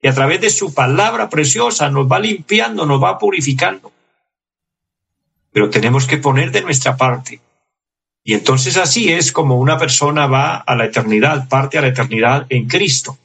y 0.00 0.08
a 0.08 0.14
través 0.14 0.40
de 0.40 0.50
su 0.50 0.74
palabra 0.74 1.28
preciosa 1.28 1.90
nos 1.90 2.10
va 2.10 2.18
limpiando, 2.18 2.86
nos 2.86 3.02
va 3.02 3.18
purificando 3.18 3.92
pero 5.58 5.70
tenemos 5.70 6.06
que 6.06 6.18
poner 6.18 6.52
de 6.52 6.62
nuestra 6.62 6.96
parte. 6.96 7.40
Y 8.22 8.34
entonces 8.34 8.76
así 8.76 9.10
es 9.10 9.32
como 9.32 9.58
una 9.58 9.76
persona 9.76 10.26
va 10.26 10.56
a 10.56 10.76
la 10.76 10.84
eternidad, 10.84 11.48
parte 11.48 11.78
a 11.78 11.80
la 11.80 11.88
eternidad 11.88 12.46
en 12.48 12.68
Cristo. 12.68 13.18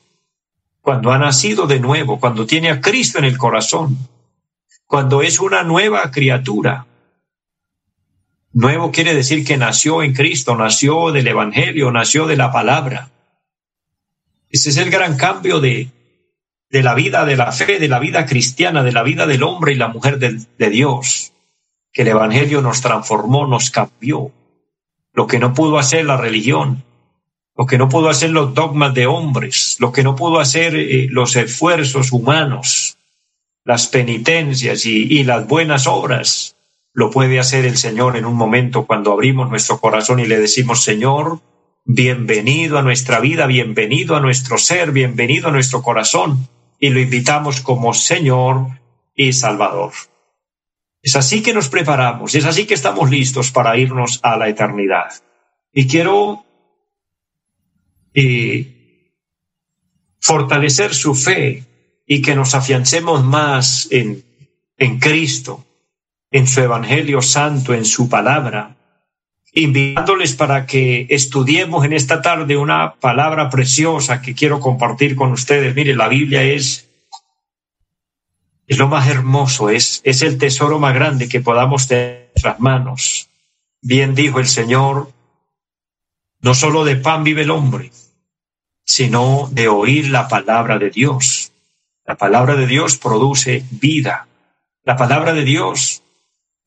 Cuando 0.81 1.11
ha 1.11 1.19
nacido 1.19 1.67
de 1.67 1.79
nuevo, 1.79 2.19
cuando 2.19 2.47
tiene 2.47 2.71
a 2.71 2.81
Cristo 2.81 3.19
en 3.19 3.25
el 3.25 3.37
corazón, 3.37 3.97
cuando 4.87 5.21
es 5.21 5.39
una 5.39 5.61
nueva 5.61 6.09
criatura. 6.09 6.87
Nuevo 8.51 8.91
quiere 8.91 9.13
decir 9.13 9.45
que 9.45 9.57
nació 9.57 10.03
en 10.03 10.13
Cristo, 10.13 10.55
nació 10.55 11.11
del 11.11 11.27
Evangelio, 11.27 11.91
nació 11.91 12.27
de 12.27 12.37
la 12.37 12.51
palabra. 12.51 13.09
Ese 14.49 14.71
es 14.71 14.77
el 14.77 14.89
gran 14.89 15.17
cambio 15.17 15.59
de, 15.59 15.89
de 16.73 16.81
la 16.81 16.95
vida 16.95 17.23
de 17.23 17.37
la 17.37 17.51
fe, 17.51 17.77
de 17.77 17.87
la 17.87 17.99
vida 17.99 18.25
cristiana, 18.25 18.81
de 18.81 18.91
la 18.91 19.03
vida 19.03 19.27
del 19.27 19.43
hombre 19.43 19.73
y 19.73 19.75
la 19.75 19.89
mujer 19.89 20.17
de, 20.17 20.69
Dios 20.71 21.31
que 21.91 22.01
el 22.01 22.07
Evangelio 22.07 22.63
nos 22.63 22.81
transformó, 22.81 23.45
nos 23.45 23.69
cambió. 23.69 24.31
Lo 25.13 25.27
que 25.27 25.37
no 25.37 25.53
pudo 25.53 25.77
hacer 25.77 26.03
la 26.03 26.17
religión, 26.17 26.83
lo 27.55 27.67
que 27.67 27.77
no 27.77 27.89
pudo 27.89 28.09
hacer 28.09 28.31
los 28.31 28.55
dogmas 28.55 28.95
de 28.95 29.05
hombres, 29.05 29.77
lo 29.79 29.91
que 29.91 30.01
no 30.01 30.15
pudo 30.15 30.39
hacer 30.39 30.75
eh, 30.75 31.07
los 31.11 31.35
esfuerzos 31.35 32.11
humanos, 32.11 32.97
las 33.63 33.85
penitencias 33.85 34.87
y 34.87 35.23
las 35.23 35.47
buenas 35.47 35.85
obras, 35.85 36.55
lo 36.91 37.11
puede 37.11 37.39
hacer 37.39 37.65
el 37.65 37.77
Señor 37.77 38.17
en 38.17 38.25
un 38.25 38.35
momento 38.35 38.87
cuando 38.87 39.11
abrimos 39.11 39.47
nuestro 39.47 39.79
corazón 39.79 40.19
y 40.19 40.25
le 40.25 40.39
decimos, 40.39 40.83
Señor, 40.83 41.39
bienvenido 41.85 42.79
a 42.79 42.81
nuestra 42.81 43.19
vida, 43.19 43.45
bienvenido 43.45 44.15
a 44.15 44.19
nuestro 44.19 44.57
ser, 44.57 44.91
bienvenido 44.91 45.49
a 45.49 45.51
nuestro 45.51 45.83
corazón, 45.83 46.47
y 46.83 46.89
lo 46.89 46.99
invitamos 46.99 47.61
como 47.61 47.93
Señor 47.93 48.67
y 49.15 49.31
Salvador. 49.31 49.93
Es 51.01 51.15
así 51.15 51.41
que 51.41 51.53
nos 51.53 51.69
preparamos, 51.69 52.35
es 52.35 52.43
así 52.43 52.65
que 52.65 52.73
estamos 52.73 53.09
listos 53.09 53.51
para 53.51 53.77
irnos 53.77 54.19
a 54.21 54.35
la 54.35 54.49
eternidad. 54.49 55.13
Y 55.71 55.87
quiero 55.87 56.43
eh, 58.13 59.13
fortalecer 60.19 60.93
su 60.93 61.15
fe 61.15 61.63
y 62.05 62.21
que 62.21 62.35
nos 62.35 62.53
afiancemos 62.53 63.23
más 63.23 63.87
en, 63.89 64.21
en 64.77 64.99
Cristo, 64.99 65.65
en 66.31 66.47
su 66.47 66.59
Evangelio 66.59 67.21
Santo, 67.21 67.73
en 67.73 67.85
su 67.85 68.09
palabra, 68.09 68.75
invitándoles 69.53 70.33
para 70.33 70.65
que 70.65 71.05
estudiemos 71.09 71.85
en 71.85 71.93
esta 71.93 72.21
tarde 72.21 72.57
una 72.57 72.95
palabra 72.95 73.49
preciosa 73.49 74.21
que 74.21 74.33
quiero 74.33 74.59
compartir 74.59 75.15
con 75.15 75.31
ustedes. 75.31 75.75
Mire, 75.75 75.95
la 75.95 76.07
Biblia 76.07 76.43
es 76.43 76.89
es 78.67 78.77
lo 78.77 78.87
más 78.87 79.07
hermoso, 79.07 79.69
es, 79.69 80.01
es 80.03 80.21
el 80.21 80.37
tesoro 80.37 80.79
más 80.79 80.93
grande 80.93 81.27
que 81.27 81.41
podamos 81.41 81.87
tener 81.87 82.15
en 82.15 82.27
nuestras 82.33 82.59
manos. 82.59 83.29
Bien 83.81 84.15
dijo 84.15 84.39
el 84.39 84.47
Señor, 84.47 85.11
no 86.39 86.55
solo 86.55 86.85
de 86.85 86.95
pan 86.95 87.23
vive 87.23 87.41
el 87.41 87.51
hombre, 87.51 87.91
sino 88.85 89.49
de 89.51 89.67
oír 89.67 90.09
la 90.09 90.27
palabra 90.27 90.79
de 90.79 90.89
Dios. 90.89 91.51
La 92.05 92.15
palabra 92.15 92.55
de 92.55 92.65
Dios 92.67 92.97
produce 92.97 93.63
vida. 93.71 94.27
La 94.83 94.95
palabra 94.95 95.33
de 95.33 95.43
Dios 95.43 96.01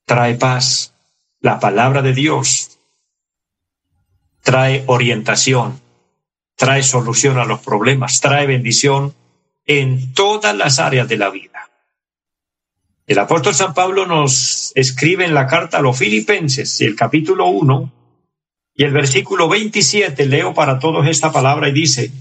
trae 0.05 0.35
paz. 0.35 0.93
La 1.41 1.61
palabra 1.61 2.03
de 2.03 2.13
Dios 2.13 2.76
trae 4.47 4.85
orientación, 4.87 5.81
trae 6.55 6.85
solución 6.85 7.37
a 7.41 7.45
los 7.45 7.59
problemas, 7.59 8.21
trae 8.21 8.47
bendición 8.47 9.13
en 9.67 10.13
todas 10.15 10.57
las 10.57 10.79
áreas 10.79 11.09
de 11.09 11.17
la 11.17 11.31
vida. 11.31 11.69
El 13.09 13.19
apóstol 13.19 13.57
San 13.57 13.75
Pablo 13.75 14.07
nos 14.07 14.71
escribe 14.77 15.25
en 15.25 15.35
la 15.35 15.49
carta 15.49 15.79
a 15.79 15.83
los 15.83 15.99
filipenses, 15.99 16.81
el 16.81 16.95
capítulo 16.95 17.49
1 17.49 17.93
y 18.77 18.85
el 18.85 18.93
versículo 18.93 19.49
27, 19.49 20.27
leo 20.27 20.55
para 20.55 20.79
todos 20.79 21.09
esta 21.09 21.33
palabra 21.33 21.69
y 21.69 21.73
dice, 21.73 22.13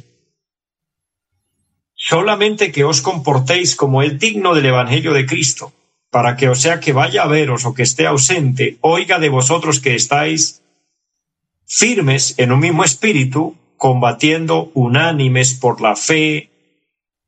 solamente 1.94 2.72
que 2.72 2.86
os 2.86 3.02
comportéis 3.02 3.76
como 3.76 4.02
es 4.02 4.18
digno 4.18 4.56
del 4.56 4.66
Evangelio 4.66 5.14
de 5.14 5.28
Cristo, 5.28 5.74
para 6.10 6.36
que 6.36 6.50
o 6.50 6.56
sea 6.56 6.80
que 6.80 6.92
vaya 6.92 7.22
a 7.22 7.28
veros 7.28 7.66
o 7.66 7.76
que 7.76 7.84
esté 7.84 8.08
ausente, 8.08 8.80
oiga 8.82 9.20
de 9.20 9.30
vosotros 9.30 9.80
que 9.80 9.94
estáis 9.94 10.65
firmes 11.68 12.36
en 12.38 12.52
un 12.52 12.60
mismo 12.60 12.84
espíritu, 12.84 13.56
combatiendo 13.78 14.72
unánimes 14.74 15.54
por 15.54 15.82
la 15.82 15.96
fe 15.96 16.50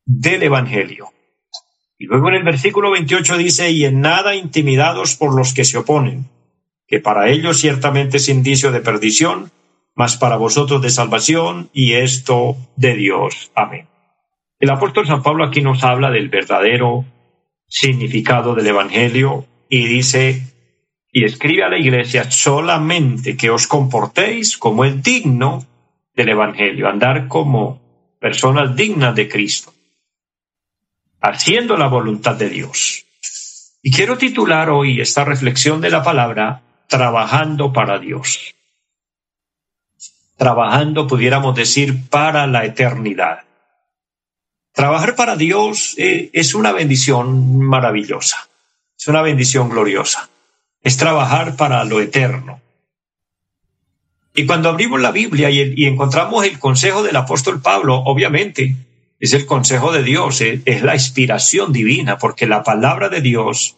del 0.05 0.43
Evangelio 0.43 1.11
y 1.99 2.05
luego 2.05 2.29
en 2.29 2.35
el 2.35 2.43
versículo 2.43 2.91
28 2.91 3.37
dice, 3.37 3.71
y 3.71 3.85
en 3.85 4.01
nada 4.01 4.35
intimidados 4.35 5.15
por 5.15 5.35
los 5.35 5.53
que 5.53 5.65
se 5.65 5.79
oponen, 5.79 6.29
que 6.87 6.99
para 6.99 7.29
ellos 7.29 7.59
ciertamente 7.59 8.17
es 8.17 8.29
indicio 8.29 8.71
de 8.71 8.81
perdición, 8.81 9.51
mas 9.95 10.15
para 10.15 10.37
vosotros 10.37 10.81
de 10.81 10.91
salvación, 10.91 11.69
y 11.73 11.93
esto 11.93 12.55
de 12.75 12.95
Dios. 12.95 13.51
Amén. 13.55 13.87
El 14.59 14.69
apóstol 14.69 15.07
San 15.07 15.23
Pablo 15.23 15.43
aquí 15.43 15.61
nos 15.61 15.83
habla 15.83 16.11
del 16.11 16.29
verdadero 16.29 17.05
significado 17.67 18.53
del 18.53 18.67
Evangelio 18.67 19.45
y 19.67 19.87
dice, 19.87 20.43
y 21.17 21.23
escribe 21.23 21.63
a 21.63 21.69
la 21.69 21.79
iglesia 21.79 22.29
solamente 22.29 23.35
que 23.35 23.49
os 23.49 23.65
comportéis 23.65 24.57
como 24.57 24.85
es 24.85 25.01
digno 25.01 25.65
del 26.13 26.29
Evangelio, 26.29 26.87
andar 26.87 27.27
como 27.27 27.81
personas 28.19 28.75
dignas 28.75 29.15
de 29.15 29.27
Cristo 29.27 29.73
haciendo 31.21 31.75
la 31.75 31.87
voluntad 31.87 32.35
de 32.35 32.49
Dios. 32.49 33.05
Y 33.81 33.91
quiero 33.91 34.17
titular 34.19 34.69
hoy 34.69 35.01
esta 35.01 35.25
reflexión 35.25 35.81
de 35.81 35.89
la 35.89 36.03
palabra, 36.03 36.61
trabajando 36.87 37.73
para 37.73 37.97
Dios. 37.97 38.53
Trabajando, 40.37 41.07
pudiéramos 41.07 41.55
decir, 41.55 42.07
para 42.09 42.45
la 42.45 42.63
eternidad. 42.65 43.39
Trabajar 44.71 45.15
para 45.15 45.35
Dios 45.35 45.95
eh, 45.97 46.29
es 46.31 46.53
una 46.53 46.71
bendición 46.73 47.57
maravillosa, 47.57 48.47
es 48.95 49.07
una 49.07 49.23
bendición 49.23 49.69
gloriosa. 49.69 50.29
Es 50.87 50.95
trabajar 50.95 51.57
para 51.57 51.83
lo 51.83 51.99
eterno. 51.99 52.61
Y 54.33 54.45
cuando 54.45 54.69
abrimos 54.69 55.01
la 55.01 55.11
Biblia 55.11 55.49
y, 55.49 55.85
encontramos 55.85 56.45
el 56.45 56.59
consejo 56.59 57.03
del 57.03 57.17
apóstol 57.17 57.61
Pablo, 57.61 57.97
obviamente 58.05 58.73
es 59.19 59.33
el 59.33 59.45
consejo 59.45 59.91
de 59.91 60.01
Dios, 60.01 60.39
es 60.39 60.81
la 60.83 60.93
inspiración 60.93 61.73
divina, 61.73 62.17
porque 62.17 62.47
la 62.47 62.63
palabra 62.63 63.09
de 63.09 63.19
Dios 63.19 63.75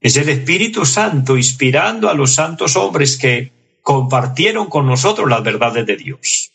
es 0.00 0.16
el 0.16 0.28
Espíritu 0.28 0.86
Santo 0.86 1.36
inspirando 1.36 2.08
a 2.08 2.14
los 2.14 2.34
santos 2.34 2.76
hombres 2.76 3.16
que 3.16 3.50
compartieron 3.82 4.68
con 4.68 4.86
nosotros 4.86 5.28
las 5.28 5.42
verdades 5.42 5.84
de 5.86 5.96
Dios. 5.96 6.52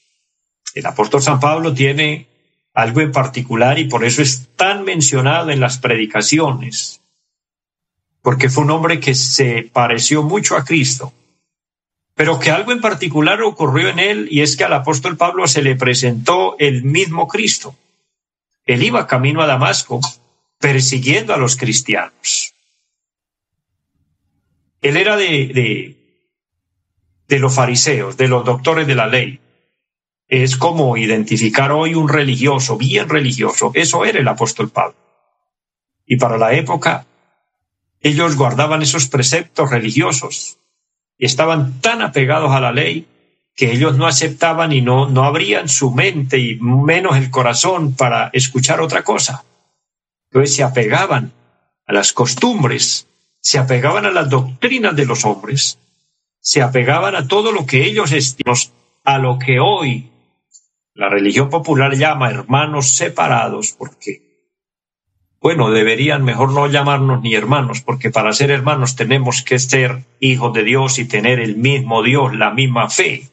El 0.73 0.85
apóstol 0.85 1.21
San 1.21 1.41
Pablo 1.41 1.73
tiene 1.73 2.27
algo 2.73 3.01
en 3.01 3.11
particular 3.11 3.77
y 3.79 3.83
por 3.83 4.05
eso 4.05 4.21
es 4.21 4.47
tan 4.55 4.85
mencionado 4.85 5.49
en 5.49 5.59
las 5.59 5.77
predicaciones, 5.77 7.02
porque 8.23 8.49
fue 8.49 8.63
un 8.63 8.71
hombre 8.71 8.99
que 8.99 9.13
se 9.13 9.69
pareció 9.71 10.23
mucho 10.23 10.57
a 10.57 10.65
Cristo 10.65 11.13
pero 12.15 12.39
que 12.39 12.51
algo 12.51 12.71
en 12.71 12.81
particular 12.81 13.41
ocurrió 13.41 13.89
en 13.89 13.99
él 13.99 14.27
y 14.29 14.41
es 14.41 14.55
que 14.55 14.63
al 14.63 14.73
apóstol 14.73 15.17
Pablo 15.17 15.47
se 15.47 15.63
le 15.63 15.75
presentó 15.75 16.55
el 16.59 16.83
mismo 16.83 17.27
Cristo. 17.27 17.75
Él 18.65 18.83
iba 18.83 19.07
camino 19.07 19.41
a 19.41 19.47
Damasco 19.47 19.99
persiguiendo 20.59 21.33
a 21.33 21.37
los 21.37 21.57
cristianos. 21.57 22.53
Él 24.81 24.97
era 24.97 25.17
de, 25.17 25.47
de, 25.47 25.97
de 27.27 27.39
los 27.39 27.55
fariseos, 27.55 28.15
de 28.15 28.27
los 28.27 28.45
doctores 28.45 28.85
de 28.85 28.95
la 28.95 29.07
ley. 29.07 29.39
Es 30.27 30.55
como 30.55 30.97
identificar 30.97 31.71
hoy 31.71 31.95
un 31.95 32.07
religioso, 32.07 32.77
bien 32.77 33.09
religioso. 33.09 33.71
Eso 33.73 34.05
era 34.05 34.19
el 34.19 34.27
apóstol 34.27 34.69
Pablo. 34.69 34.95
Y 36.05 36.17
para 36.17 36.37
la 36.37 36.53
época, 36.53 37.05
ellos 38.03 38.35
guardaban 38.35 38.81
esos 38.81 39.07
preceptos 39.07 39.71
religiosos, 39.71 40.57
estaban 41.17 41.79
tan 41.79 42.01
apegados 42.01 42.51
a 42.51 42.59
la 42.59 42.71
ley 42.71 43.07
que 43.55 43.71
ellos 43.71 43.97
no 43.97 44.07
aceptaban 44.07 44.71
y 44.71 44.81
no, 44.81 45.09
no 45.09 45.23
abrían 45.23 45.69
su 45.69 45.91
mente 45.91 46.37
y 46.37 46.55
menos 46.59 47.17
el 47.17 47.31
corazón 47.31 47.95
para 47.95 48.29
escuchar 48.33 48.81
otra 48.81 49.03
cosa. 49.03 49.45
Entonces 50.29 50.55
se 50.55 50.63
apegaban 50.63 51.31
a 51.85 51.93
las 51.93 52.11
costumbres, 52.13 53.07
se 53.39 53.59
apegaban 53.59 54.05
a 54.05 54.11
las 54.11 54.29
doctrinas 54.29 54.95
de 54.95 55.05
los 55.05 55.23
hombres, 55.23 55.79
se 56.39 56.61
apegaban 56.61 57.15
a 57.15 57.27
todo 57.27 57.51
lo 57.51 57.65
que 57.65 57.85
ellos 57.85 58.11
estiman, 58.11 58.55
a 59.03 59.17
lo 59.17 59.39
que 59.39 59.59
hoy 59.59 60.09
la 60.95 61.09
religión 61.09 61.49
popular 61.49 61.95
llama 61.95 62.29
hermanos 62.29 62.91
separados, 62.91 63.73
porque 63.77 64.32
bueno, 65.43 65.71
deberían 65.71 66.23
mejor 66.23 66.53
no 66.53 66.67
llamarnos 66.67 67.21
ni 67.21 67.35
hermanos, 67.35 67.81
porque 67.81 68.09
para 68.09 68.31
ser 68.31 68.49
hermanos 68.49 68.95
tenemos 68.95 69.41
que 69.41 69.59
ser 69.59 70.05
hijos 70.21 70.53
de 70.53 70.63
Dios 70.63 70.99
y 70.99 71.05
tener 71.05 71.41
el 71.41 71.57
mismo 71.57 72.01
Dios, 72.01 72.33
la 72.33 72.51
misma 72.51 72.89
fe. 72.89 73.27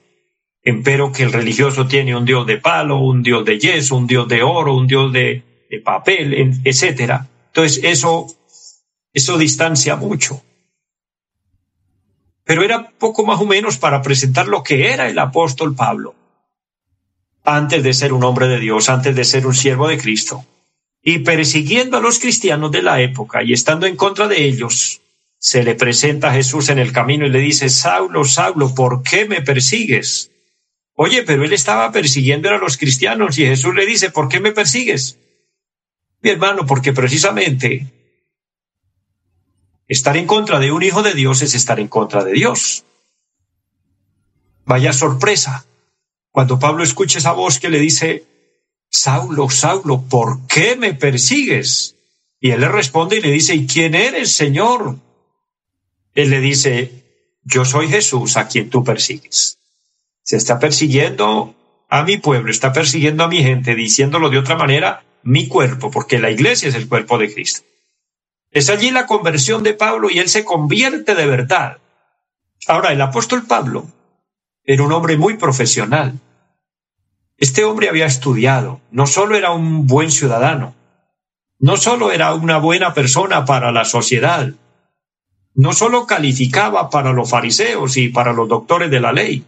Empero 0.61 1.13
que 1.13 1.23
el 1.23 1.33
religioso 1.33 1.87
tiene 1.87 2.17
un 2.17 2.25
Dios 2.25 2.49
de 2.49 2.57
palo, 2.57 2.99
un 2.99 3.23
Dios 3.23 3.45
de 3.45 3.61
yeso, 3.61 3.95
un 3.95 4.09
Dios 4.09 4.27
de 4.27 4.43
oro, 4.43 4.75
un 4.75 4.89
Dios 4.89 5.13
de, 5.13 5.45
papel, 5.85 6.59
etcétera. 6.65 7.29
Entonces 7.47 7.85
eso, 7.85 8.27
eso 9.13 9.39
distancia 9.39 9.95
mucho. 9.95 10.43
Pero 12.43 12.65
era 12.65 12.91
poco 12.99 13.25
más 13.25 13.41
o 13.41 13.47
menos 13.47 13.79
para 13.79 14.03
presentar 14.03 14.49
lo 14.49 14.65
que 14.65 14.93
era 14.93 15.09
el 15.09 15.19
apóstol 15.21 15.77
Pablo, 15.77 16.17
antes 17.45 17.85
de 17.85 17.95
ser 17.95 18.13
un 18.13 18.25
hombre 18.25 18.49
de 18.49 18.59
Dios, 18.59 18.89
antes 18.89 19.15
de 19.15 19.23
ser 19.23 19.47
un 19.47 19.55
siervo 19.55 19.87
de 19.87 19.97
Cristo 19.97 20.45
y 21.03 21.21
persiguiendo 21.21 21.97
a 21.97 22.01
los 22.01 22.19
cristianos 22.19 22.71
de 22.71 22.83
la 22.83 23.01
época 23.01 23.43
y 23.43 23.53
estando 23.53 23.87
en 23.87 23.97
contra 23.97 24.29
de 24.29 24.45
ellos, 24.45 25.01
se 25.39 25.65
le 25.65 25.75
presenta 25.75 26.29
a 26.29 26.35
Jesús 26.35 26.69
en 26.69 26.79
el 26.79 26.93
camino 26.93 27.27
y 27.27 27.31
le 27.31 27.39
dice, 27.39 27.71
Saulo, 27.71 28.25
Saulo, 28.25 28.75
¿por 28.75 29.03
qué 29.03 29.25
me 29.25 29.41
persigues? 29.41 30.31
Oye, 30.95 31.23
pero 31.23 31.45
él 31.45 31.53
estaba 31.55 31.91
persiguiendo 31.93 32.51
a 32.51 32.59
los 32.59 32.77
cristianos 32.77 33.39
y 33.39 33.47
Jesús 33.47 33.75
le 33.75 33.87
dice, 33.87 34.11
¿por 34.11 34.29
qué 34.29 34.39
me 34.39 34.53
persigues? 34.53 35.17
Mi 36.21 36.31
hermano, 36.31 36.67
porque 36.67 36.93
precisamente 36.93 37.87
estar 39.89 40.19
en 40.19 40.27
contra 40.27 40.59
de 40.59 40.71
un 40.71 40.83
hijo 40.83 41.03
de 41.03 41.15
Dios 41.15 41.41
es 41.41 41.55
estar 41.55 41.81
en 41.81 41.89
contra 41.89 42.23
de 42.23 42.33
Dios. 42.33 42.85
Vaya 44.67 44.93
sorpresa. 44.93 45.65
Cuando 46.31 46.59
Pablo 46.59 46.85
escucha 46.85 47.19
esa 47.19 47.33
voz 47.33 47.59
que 47.59 47.71
le 47.71 47.81
dice, 47.81 48.25
Saulo, 48.91 49.49
Saulo, 49.49 50.03
¿por 50.03 50.47
qué 50.47 50.77
me 50.77 50.95
persigues? 50.95 51.97
Y 52.41 52.51
él 52.51 52.61
le 52.61 52.69
responde 52.69 53.17
y 53.17 53.21
le 53.21 53.31
dice, 53.31 53.55
¿y 53.55 53.67
quién 53.67 53.95
eres, 53.95 54.33
Señor? 54.33 54.97
Él 56.15 56.31
le 56.31 56.41
dice, 56.41 57.05
yo 57.45 57.65
soy 57.65 57.89
Jesús 57.89 58.37
a 58.37 58.49
quien 58.49 58.69
tú 58.69 58.83
persigues. 58.83 59.59
Se 60.23 60.37
está 60.37 60.59
persiguiendo 60.59 61.55
a 61.89 62.03
mi 62.03 62.17
pueblo, 62.17 62.51
está 62.51 62.73
persiguiendo 62.73 63.25
a 63.25 63.29
mi 63.29 63.43
gente, 63.43 63.75
diciéndolo 63.75 64.29
de 64.29 64.39
otra 64.39 64.57
manera, 64.57 65.05
mi 65.23 65.49
cuerpo, 65.49 65.91
porque 65.91 66.19
la 66.19 66.31
iglesia 66.31 66.69
es 66.69 66.75
el 66.75 66.89
cuerpo 66.89 67.19
de 67.19 67.33
Cristo. 67.33 67.63
Es 68.51 68.69
allí 68.71 68.91
la 68.91 69.07
conversión 69.07 69.63
de 69.63 69.75
Pablo 69.75 70.09
y 70.11 70.19
él 70.19 70.29
se 70.29 70.45
convierte 70.45 71.15
de 71.15 71.27
verdad. 71.27 71.79
Ahora, 72.67 72.93
el 72.93 73.01
apóstol 73.01 73.47
Pablo 73.47 73.87
era 74.65 74.83
un 74.83 74.93
hombre 74.93 75.17
muy 75.17 75.37
profesional. 75.37 76.19
Este 77.41 77.65
hombre 77.65 77.89
había 77.89 78.05
estudiado, 78.05 78.83
no 78.91 79.07
solo 79.07 79.35
era 79.35 79.51
un 79.51 79.87
buen 79.87 80.11
ciudadano, 80.11 80.75
no 81.59 81.79
solo 81.79 82.13
era 82.13 82.35
una 82.35 82.59
buena 82.59 82.93
persona 82.93 83.47
para 83.47 83.73
la 83.73 83.87
sociedad, 83.87 84.53
no 85.55 85.73
solo 85.73 86.07
calificaba 86.07 86.91
para 86.91 87.15
los 87.15 87.31
fariseos 87.31 87.97
y 87.97 88.11
para 88.11 88.35
los 88.35 88.47
doctores 88.47 88.91
de 88.91 89.01
la 89.01 89.13
ley, 89.13 89.47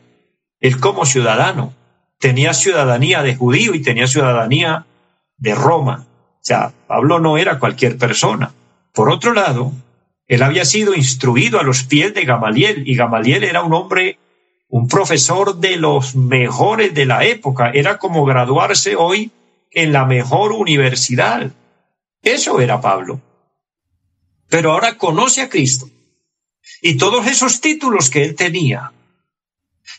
él 0.59 0.81
como 0.81 1.05
ciudadano 1.05 1.75
tenía 2.19 2.55
ciudadanía 2.55 3.23
de 3.23 3.37
judío 3.37 3.75
y 3.75 3.83
tenía 3.83 4.07
ciudadanía 4.07 4.87
de 5.37 5.55
Roma. 5.55 6.07
O 6.09 6.45
sea, 6.45 6.73
Pablo 6.87 7.19
no 7.19 7.37
era 7.37 7.59
cualquier 7.59 7.99
persona. 7.99 8.55
Por 8.95 9.11
otro 9.11 9.35
lado, 9.35 9.73
él 10.29 10.43
había 10.43 10.65
sido 10.65 10.95
instruido 10.95 11.61
a 11.61 11.63
los 11.63 11.83
pies 11.83 12.15
de 12.15 12.25
Gamaliel 12.25 12.89
y 12.89 12.95
Gamaliel 12.95 13.45
era 13.45 13.63
un 13.63 13.75
hombre 13.75 14.19
un 14.73 14.89
profesor 14.89 15.59
de 15.59 15.77
los 15.77 16.17
mejores 16.17 16.95
de 16.95 17.05
la 17.05 17.27
época. 17.27 17.71
Era 17.75 17.99
como 17.99 18.25
graduarse 18.25 18.97
hoy 18.97 19.31
en 19.71 19.93
la 19.93 20.07
mejor 20.07 20.53
universidad. 20.53 21.53
Eso 22.23 22.59
era 22.59 22.81
Pablo. 22.81 23.21
Pero 24.49 24.73
ahora 24.73 24.97
conoce 24.97 25.43
a 25.43 25.51
Cristo. 25.51 25.91
Y 26.81 26.97
todos 26.97 27.27
esos 27.27 27.61
títulos 27.61 28.09
que 28.09 28.25
él 28.25 28.35
tenía, 28.35 28.93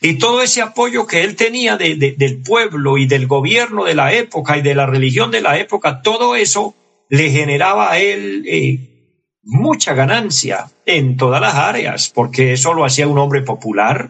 y 0.01 0.15
todo 0.15 0.41
ese 0.41 0.63
apoyo 0.63 1.05
que 1.05 1.21
él 1.21 1.35
tenía 1.35 1.77
del 1.77 2.41
pueblo 2.43 2.97
y 2.97 3.05
del 3.05 3.27
gobierno 3.27 3.83
de 3.83 3.93
la 3.93 4.11
época 4.13 4.57
y 4.57 4.63
de 4.63 4.73
la 4.73 4.87
religión 4.87 5.29
de 5.29 5.41
la 5.41 5.59
época, 5.59 6.01
todo 6.01 6.35
eso 6.35 6.73
le 7.09 7.29
generaba 7.29 7.91
a 7.91 7.99
él 7.99 8.43
eh, 8.47 9.19
mucha 9.43 9.93
ganancia 9.93 10.71
en 10.87 11.15
todas 11.15 11.41
las 11.41 11.53
áreas, 11.53 12.09
porque 12.09 12.53
eso 12.53 12.73
lo 12.73 12.85
hacía 12.85 13.07
un 13.07 13.19
hombre 13.19 13.41
popular, 13.41 14.09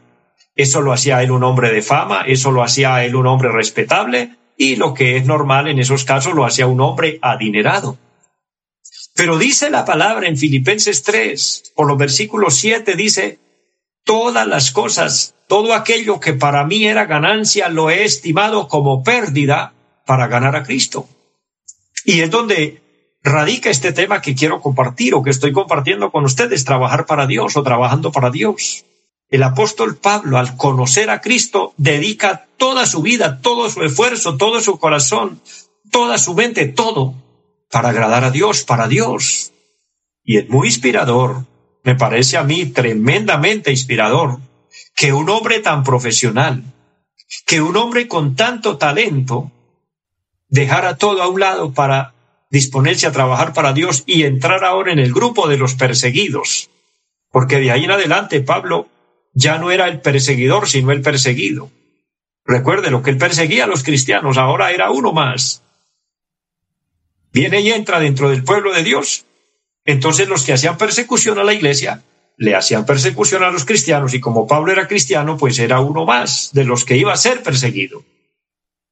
eso 0.56 0.82
lo 0.82 0.94
hacía 0.94 1.24
él 1.24 1.32
un 1.32 1.44
hombre 1.44 1.72
de 1.72 1.82
fama, 1.82 2.24
eso 2.28 2.52
lo 2.52 2.64
hacía 2.64 3.04
él 3.04 3.16
un 3.16 3.28
hombre 3.28 3.50
respetable 3.50 4.38
y 4.58 4.76
lo 4.76 4.94
que 4.94 5.18
es 5.18 5.26
normal 5.26 5.68
en 5.68 5.80
esos 5.80 6.06
casos 6.06 6.34
lo 6.34 6.46
hacía 6.46 6.68
un 6.68 6.82
hombre 6.82 7.20
adinerado. 7.22 7.98
Pero 9.16 9.38
dice 9.38 9.70
la 9.70 9.86
palabra 9.86 10.28
en 10.28 10.38
Filipenses 10.38 11.04
3, 11.04 11.74
por 11.76 11.88
los 11.88 11.98
versículos 11.98 12.56
7, 12.56 12.96
dice, 12.96 13.40
todas 14.04 14.48
las 14.48 14.72
cosas, 14.72 15.36
todo 15.48 15.74
aquello 15.74 16.20
que 16.20 16.34
para 16.34 16.66
mí 16.66 16.86
era 16.86 17.06
ganancia, 17.06 17.70
lo 17.70 17.90
he 17.90 18.04
estimado 18.04 18.68
como 18.68 19.04
pérdida 19.04 19.74
para 20.06 20.28
ganar 20.28 20.56
a 20.56 20.64
Cristo. 20.64 21.08
Y 22.06 22.22
es 22.22 22.32
donde 22.32 22.82
radica 23.24 23.70
este 23.70 23.94
tema 23.94 24.22
que 24.22 24.36
quiero 24.36 24.62
compartir 24.62 25.16
o 25.16 25.24
que 25.24 25.30
estoy 25.30 25.54
compartiendo 25.54 26.12
con 26.12 26.26
ustedes, 26.26 26.66
trabajar 26.66 27.06
para 27.06 27.28
Dios 27.28 27.56
o 27.56 27.64
trabajando 27.64 28.12
para 28.12 28.30
Dios. 28.30 28.86
El 29.34 29.42
apóstol 29.42 29.98
Pablo, 29.98 30.38
al 30.38 30.58
conocer 30.58 31.10
a 31.10 31.20
Cristo, 31.20 31.74
dedica 31.78 32.46
toda 32.58 32.86
su 32.86 33.02
vida, 33.02 33.40
todo 33.42 33.68
su 33.72 33.82
esfuerzo, 33.82 34.38
todo 34.38 34.62
su 34.62 34.78
corazón, 34.78 35.42
toda 35.90 36.20
su 36.20 36.36
mente, 36.36 36.68
todo 36.68 37.16
para 37.72 37.90
agradar 37.90 38.26
a 38.26 38.30
Dios, 38.30 38.64
para 38.64 38.88
Dios. 38.88 39.52
Y 40.24 40.38
es 40.38 40.48
muy 40.50 40.68
inspirador, 40.68 41.48
me 41.82 41.96
parece 41.96 42.38
a 42.38 42.44
mí 42.44 42.68
tremendamente 42.68 43.72
inspirador, 43.72 44.38
que 44.96 45.14
un 45.14 45.28
hombre 45.32 45.62
tan 45.62 45.84
profesional, 45.84 46.62
que 47.48 47.60
un 47.60 47.76
hombre 47.76 48.08
con 48.08 48.36
tanto 48.36 48.78
talento, 48.78 49.52
dejara 50.48 50.98
todo 50.98 51.24
a 51.24 51.28
un 51.28 51.40
lado 51.40 51.74
para 51.74 52.14
disponerse 52.52 53.08
a 53.08 53.12
trabajar 53.12 53.52
para 53.54 53.74
Dios 53.74 54.04
y 54.06 54.26
entrar 54.26 54.64
ahora 54.64 54.92
en 54.92 55.00
el 55.00 55.12
grupo 55.12 55.48
de 55.48 55.58
los 55.58 55.74
perseguidos 55.74 56.70
porque 57.34 57.60
de 57.60 57.72
ahí 57.72 57.86
en 57.86 57.92
adelante 57.92 58.42
Pablo 58.42 58.88
ya 59.34 59.58
no 59.58 59.72
era 59.72 59.88
el 59.88 60.02
perseguidor, 60.02 60.68
sino 60.68 60.92
el 60.92 61.02
perseguido. 61.02 61.72
Recuerde 62.46 62.92
lo 62.92 63.02
que 63.02 63.12
él 63.12 63.18
perseguía 63.18 63.64
a 63.64 63.68
los 63.68 63.84
cristianos, 63.84 64.38
ahora 64.38 64.72
era 64.72 64.92
uno 64.92 65.12
más. 65.12 65.64
Viene 67.32 67.62
y 67.62 67.72
entra 67.72 68.00
dentro 68.00 68.30
del 68.30 68.44
pueblo 68.44 68.74
de 68.74 68.84
Dios. 68.84 69.26
Entonces 69.86 70.28
los 70.28 70.44
que 70.44 70.54
hacían 70.54 70.78
persecución 70.78 71.40
a 71.40 71.44
la 71.44 71.54
iglesia 71.54 72.04
le 72.38 72.56
hacían 72.56 72.86
persecución 72.86 73.44
a 73.44 73.52
los 73.52 73.66
cristianos 73.66 74.14
y 74.14 74.20
como 74.20 74.48
Pablo 74.48 74.72
era 74.72 74.88
cristiano, 74.88 75.38
pues 75.38 75.60
era 75.60 75.80
uno 75.80 76.06
más 76.06 76.50
de 76.54 76.64
los 76.64 76.86
que 76.86 76.98
iba 76.98 77.14
a 77.14 77.18
ser 77.18 77.44
perseguido. 77.44 78.04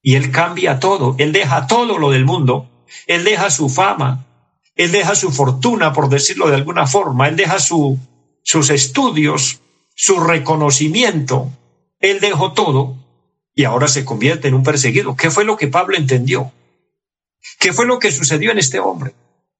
Y 0.02 0.16
él 0.16 0.32
cambia 0.32 0.80
todo, 0.80 1.16
él 1.18 1.32
deja 1.32 1.68
todo 1.68 1.98
lo 1.98 2.12
del 2.12 2.26
mundo, 2.26 2.70
él 3.08 3.24
deja 3.24 3.50
su 3.52 3.70
fama, 3.70 4.26
él 4.76 4.92
deja 4.92 5.16
su 5.16 5.32
fortuna, 5.32 5.94
por 5.94 6.10
decirlo 6.10 6.50
de 6.50 6.56
alguna 6.56 6.88
forma, 6.88 7.28
él 7.28 7.36
deja 7.36 7.60
su, 7.60 8.00
sus 8.44 8.70
estudios, 8.70 9.60
su 10.02 10.20
reconocimiento, 10.20 11.52
él 12.00 12.20
dejó 12.22 12.54
todo 12.54 12.98
y 13.54 13.66
ahora 13.66 13.88
se 13.88 14.04
convierte 14.04 14.48
en 14.48 14.56
un 14.56 14.64
perseguido. 14.64 15.16
¿Qué 15.16 15.30
fue 15.30 15.46
lo 15.46 15.58
que 15.58 15.68
Pablo 15.68 15.96
entendió? 15.96 16.52
¿Qué 17.60 17.72
fue 17.72 17.86
lo 17.86 18.00
que 18.00 18.12
sucedió 18.12 18.52
en 18.52 18.58
este 18.58 18.80
hombre? 18.80 19.14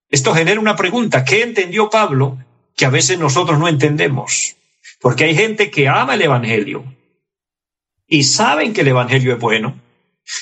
Esto 0.10 0.34
genera 0.34 0.60
una 0.60 0.76
pregunta. 0.76 1.24
¿Qué 1.24 1.44
entendió 1.44 1.92
Pablo 1.92 2.40
que 2.76 2.86
a 2.86 2.90
veces 2.90 3.20
nosotros 3.20 3.60
no 3.60 3.68
entendemos? 3.68 4.56
Porque 5.00 5.26
hay 5.26 5.36
gente 5.36 5.70
que 5.70 5.88
ama 5.88 6.16
el 6.16 6.24
Evangelio 6.24 6.86
y 8.08 8.24
saben 8.24 8.74
que 8.74 8.82
el 8.82 8.88
Evangelio 8.88 9.36
es 9.36 9.40
bueno 9.40 9.80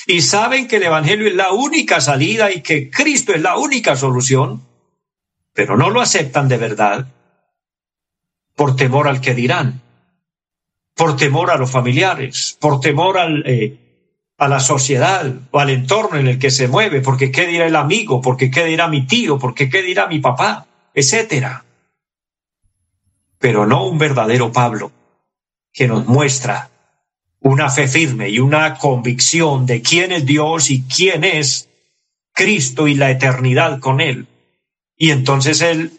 y 0.06 0.22
saben 0.22 0.66
que 0.66 0.76
el 0.76 0.84
Evangelio 0.84 1.28
es 1.28 1.34
la 1.34 1.52
única 1.52 2.00
salida 2.00 2.50
y 2.50 2.62
que 2.62 2.88
Cristo 2.88 3.34
es 3.34 3.42
la 3.42 3.58
única 3.58 3.96
solución, 3.96 4.66
pero 5.52 5.76
no 5.76 5.90
lo 5.90 6.00
aceptan 6.00 6.48
de 6.48 6.56
verdad 6.56 7.06
por 8.56 8.76
temor 8.76 9.06
al 9.06 9.20
que 9.20 9.34
dirán 9.34 9.82
por 11.00 11.16
temor 11.16 11.50
a 11.50 11.56
los 11.56 11.70
familiares, 11.70 12.58
por 12.60 12.78
temor 12.78 13.16
eh, 13.46 13.78
a 14.36 14.48
la 14.48 14.60
sociedad 14.60 15.32
o 15.50 15.58
al 15.58 15.70
entorno 15.70 16.18
en 16.18 16.26
el 16.26 16.38
que 16.38 16.50
se 16.50 16.68
mueve, 16.68 17.00
porque 17.00 17.32
qué 17.32 17.46
dirá 17.46 17.66
el 17.66 17.74
amigo, 17.74 18.20
porque 18.20 18.50
qué 18.50 18.66
dirá 18.66 18.86
mi 18.86 19.06
tío, 19.06 19.38
porque 19.38 19.70
qué 19.70 19.80
dirá 19.80 20.08
mi 20.08 20.18
papá, 20.18 20.66
etcétera. 20.92 21.64
Pero 23.38 23.64
no 23.64 23.86
un 23.86 23.96
verdadero 23.96 24.52
Pablo 24.52 24.92
que 25.72 25.88
nos 25.88 26.06
muestra 26.06 26.68
una 27.38 27.70
fe 27.70 27.88
firme 27.88 28.28
y 28.28 28.38
una 28.38 28.74
convicción 28.74 29.64
de 29.64 29.80
quién 29.80 30.12
es 30.12 30.26
Dios 30.26 30.70
y 30.70 30.82
quién 30.82 31.24
es 31.24 31.70
Cristo 32.34 32.88
y 32.88 32.94
la 32.94 33.10
eternidad 33.10 33.80
con 33.80 34.02
Él. 34.02 34.26
Y 34.98 35.12
entonces 35.12 35.62
Él 35.62 35.98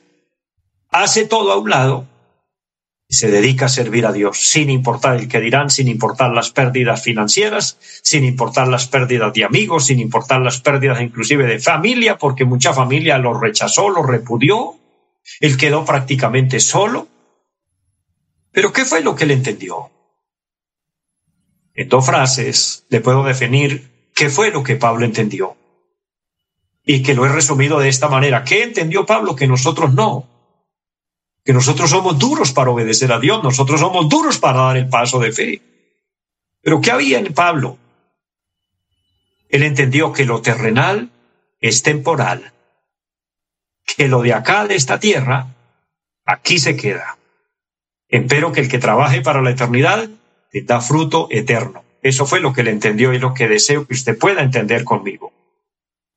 hace 0.91 1.25
todo 1.25 1.53
a 1.53 1.57
un 1.57 1.71
lado 1.71 2.10
se 3.11 3.29
dedica 3.29 3.65
a 3.65 3.69
servir 3.69 4.05
a 4.05 4.13
Dios, 4.13 4.39
sin 4.39 4.69
importar 4.69 5.17
el 5.17 5.27
que 5.27 5.41
dirán, 5.41 5.69
sin 5.69 5.89
importar 5.89 6.31
las 6.31 6.49
pérdidas 6.51 7.03
financieras, 7.03 7.77
sin 8.01 8.23
importar 8.23 8.69
las 8.69 8.87
pérdidas 8.87 9.33
de 9.33 9.43
amigos, 9.43 9.87
sin 9.87 9.99
importar 9.99 10.39
las 10.41 10.61
pérdidas 10.61 11.01
inclusive 11.01 11.45
de 11.45 11.59
familia, 11.59 12.17
porque 12.17 12.45
mucha 12.45 12.73
familia 12.73 13.17
lo 13.17 13.37
rechazó, 13.37 13.89
lo 13.89 14.01
repudió, 14.01 14.77
él 15.41 15.57
quedó 15.57 15.83
prácticamente 15.83 16.61
solo. 16.61 17.09
Pero 18.53 18.71
¿qué 18.71 18.85
fue 18.85 19.01
lo 19.01 19.13
que 19.13 19.25
él 19.25 19.31
entendió? 19.31 19.91
En 21.73 21.89
dos 21.89 22.05
frases 22.05 22.85
le 22.87 23.01
puedo 23.01 23.25
definir 23.25 23.91
qué 24.15 24.29
fue 24.29 24.51
lo 24.51 24.63
que 24.63 24.77
Pablo 24.77 25.03
entendió. 25.03 25.57
Y 26.85 27.03
que 27.03 27.13
lo 27.13 27.25
he 27.25 27.29
resumido 27.29 27.77
de 27.77 27.89
esta 27.89 28.07
manera. 28.07 28.45
¿Qué 28.45 28.63
entendió 28.63 29.05
Pablo 29.05 29.35
que 29.35 29.47
nosotros 29.47 29.93
no? 29.93 30.27
Que 31.43 31.53
nosotros 31.53 31.89
somos 31.89 32.19
duros 32.19 32.51
para 32.51 32.69
obedecer 32.69 33.11
a 33.11 33.19
Dios, 33.19 33.43
nosotros 33.43 33.79
somos 33.79 34.07
duros 34.09 34.37
para 34.37 34.61
dar 34.61 34.77
el 34.77 34.89
paso 34.89 35.19
de 35.19 35.31
fe. 35.31 35.61
Pero 36.61 36.81
¿qué 36.81 36.91
había 36.91 37.19
en 37.19 37.33
Pablo? 37.33 37.77
Él 39.49 39.63
entendió 39.63 40.13
que 40.13 40.25
lo 40.25 40.41
terrenal 40.41 41.09
es 41.59 41.81
temporal, 41.81 42.53
que 43.97 44.07
lo 44.07 44.21
de 44.21 44.33
acá, 44.33 44.67
de 44.67 44.75
esta 44.75 44.99
tierra, 44.99 45.47
aquí 46.25 46.59
se 46.59 46.75
queda. 46.75 47.17
Espero 48.07 48.51
que 48.51 48.61
el 48.61 48.69
que 48.69 48.79
trabaje 48.79 49.21
para 49.21 49.41
la 49.41 49.51
eternidad 49.51 50.09
te 50.51 50.61
da 50.61 50.81
fruto 50.81 51.27
eterno. 51.31 51.83
Eso 52.03 52.25
fue 52.25 52.39
lo 52.39 52.53
que 52.53 52.61
él 52.61 52.67
entendió 52.67 53.13
y 53.13 53.19
lo 53.19 53.33
que 53.33 53.47
deseo 53.47 53.87
que 53.87 53.93
usted 53.93 54.17
pueda 54.17 54.41
entender 54.41 54.83
conmigo. 54.83 55.33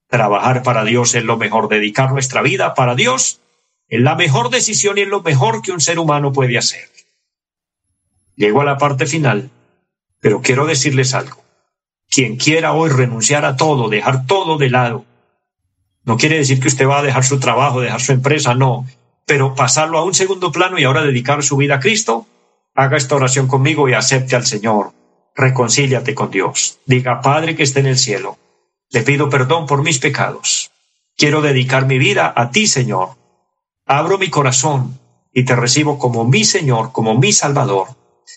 Trabajar 0.08 0.62
para 0.62 0.84
Dios 0.84 1.14
es 1.14 1.24
lo 1.24 1.36
mejor, 1.36 1.68
dedicar 1.68 2.12
nuestra 2.12 2.42
vida 2.42 2.74
para 2.74 2.94
Dios 2.94 3.40
es 3.94 4.00
la 4.00 4.16
mejor 4.16 4.50
decisión 4.50 4.98
y 4.98 5.02
es 5.02 5.08
lo 5.08 5.22
mejor 5.22 5.62
que 5.62 5.70
un 5.70 5.80
ser 5.80 6.00
humano 6.00 6.32
puede 6.32 6.58
hacer. 6.58 6.88
Llego 8.34 8.60
a 8.60 8.64
la 8.64 8.76
parte 8.76 9.06
final, 9.06 9.50
pero 10.18 10.42
quiero 10.42 10.66
decirles 10.66 11.14
algo. 11.14 11.44
Quien 12.10 12.36
quiera 12.36 12.72
hoy 12.72 12.90
renunciar 12.90 13.44
a 13.44 13.54
todo, 13.54 13.88
dejar 13.88 14.26
todo 14.26 14.58
de 14.58 14.68
lado, 14.68 15.04
no 16.02 16.16
quiere 16.16 16.38
decir 16.38 16.58
que 16.58 16.66
usted 16.66 16.88
va 16.88 16.98
a 16.98 17.02
dejar 17.04 17.22
su 17.22 17.38
trabajo, 17.38 17.80
dejar 17.80 18.00
su 18.00 18.10
empresa, 18.10 18.56
no, 18.56 18.84
pero 19.26 19.54
pasarlo 19.54 19.98
a 19.98 20.04
un 20.04 20.12
segundo 20.12 20.50
plano 20.50 20.76
y 20.76 20.82
ahora 20.82 21.02
dedicar 21.02 21.44
su 21.44 21.56
vida 21.56 21.76
a 21.76 21.80
Cristo, 21.80 22.26
haga 22.74 22.96
esta 22.96 23.14
oración 23.14 23.46
conmigo 23.46 23.88
y 23.88 23.94
acepte 23.94 24.34
al 24.34 24.44
Señor. 24.44 24.92
Reconcíliate 25.36 26.16
con 26.16 26.32
Dios. 26.32 26.80
Diga, 26.84 27.20
Padre 27.20 27.54
que 27.54 27.62
esté 27.62 27.78
en 27.78 27.86
el 27.86 27.98
cielo, 27.98 28.38
le 28.90 29.02
pido 29.02 29.30
perdón 29.30 29.66
por 29.66 29.84
mis 29.84 30.00
pecados. 30.00 30.72
Quiero 31.16 31.42
dedicar 31.42 31.86
mi 31.86 31.98
vida 31.98 32.32
a 32.34 32.50
ti, 32.50 32.66
Señor 32.66 33.22
abro 33.86 34.18
mi 34.18 34.30
corazón 34.30 34.98
y 35.32 35.44
te 35.44 35.56
recibo 35.56 35.98
como 35.98 36.24
mi 36.24 36.44
Señor, 36.44 36.92
como 36.92 37.18
mi 37.18 37.32
Salvador. 37.32 37.88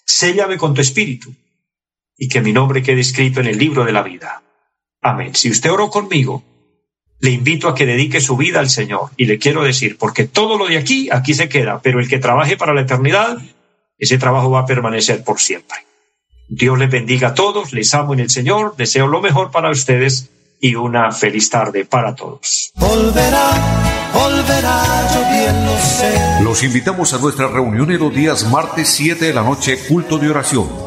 Séllame 0.06 0.58
con 0.58 0.74
tu 0.74 0.82
espíritu 0.82 1.34
y 2.18 2.28
que 2.28 2.42
mi 2.42 2.52
nombre 2.52 2.82
quede 2.84 3.02
escrito 3.02 3.40
en 3.40 3.48
el 3.48 3.58
libro 3.58 3.86
de 3.86 3.92
la 3.92 4.04
vida. 4.04 4.44
Amén. 5.02 5.36
Si 5.36 5.50
usted 5.50 5.72
oró 5.72 5.90
conmigo, 5.90 6.44
le 7.20 7.32
invito 7.32 7.68
a 7.68 7.76
que 7.76 7.86
dedique 7.86 8.22
su 8.22 8.36
vida 8.36 8.60
al 8.60 8.70
Señor 8.70 9.12
y 9.16 9.26
le 9.26 9.38
quiero 9.38 9.64
decir, 9.64 9.98
porque 9.98 10.26
todo 10.26 10.58
lo 10.58 10.68
de 10.68 10.78
aquí, 10.78 11.10
aquí 11.12 11.34
se 11.34 11.50
queda, 11.50 11.82
pero 11.82 12.00
el 12.00 12.10
que 12.10 12.20
trabaje 12.20 12.58
para 12.58 12.74
la 12.74 12.82
eternidad, 12.82 13.38
ese 13.98 14.18
trabajo 14.18 14.50
va 14.50 14.62
a 14.62 14.66
permanecer 14.66 15.24
por 15.24 15.40
siempre. 15.40 15.78
Dios 16.50 16.78
les 16.78 16.90
bendiga 16.90 17.30
a 17.30 17.34
todos, 17.34 17.74
les 17.74 17.94
amo 17.94 18.14
en 18.14 18.22
el 18.22 18.30
Señor, 18.30 18.76
deseo 18.78 19.08
lo 19.08 19.22
mejor 19.22 19.52
para 19.52 19.70
ustedes 19.70 20.30
y 20.60 20.76
una 20.76 21.12
feliz 21.12 21.50
tarde 21.50 21.86
para 21.86 22.16
todos. 22.16 22.72
Volverá, 22.76 23.50
volverá, 24.14 24.84
yo 25.14 25.20
bien 25.30 25.66
lo 25.66 25.78
sé. 25.78 26.44
Los 26.44 26.64
invitamos 26.64 27.14
a 27.14 27.18
nuestra 27.18 27.48
reunión 27.48 27.92
en 27.92 28.00
los 28.00 28.14
días 28.14 28.50
martes 28.50 28.90
7 28.90 29.26
de 29.26 29.34
la 29.34 29.44
noche, 29.44 29.78
culto 29.88 30.18
de 30.18 30.30
oración 30.30 30.87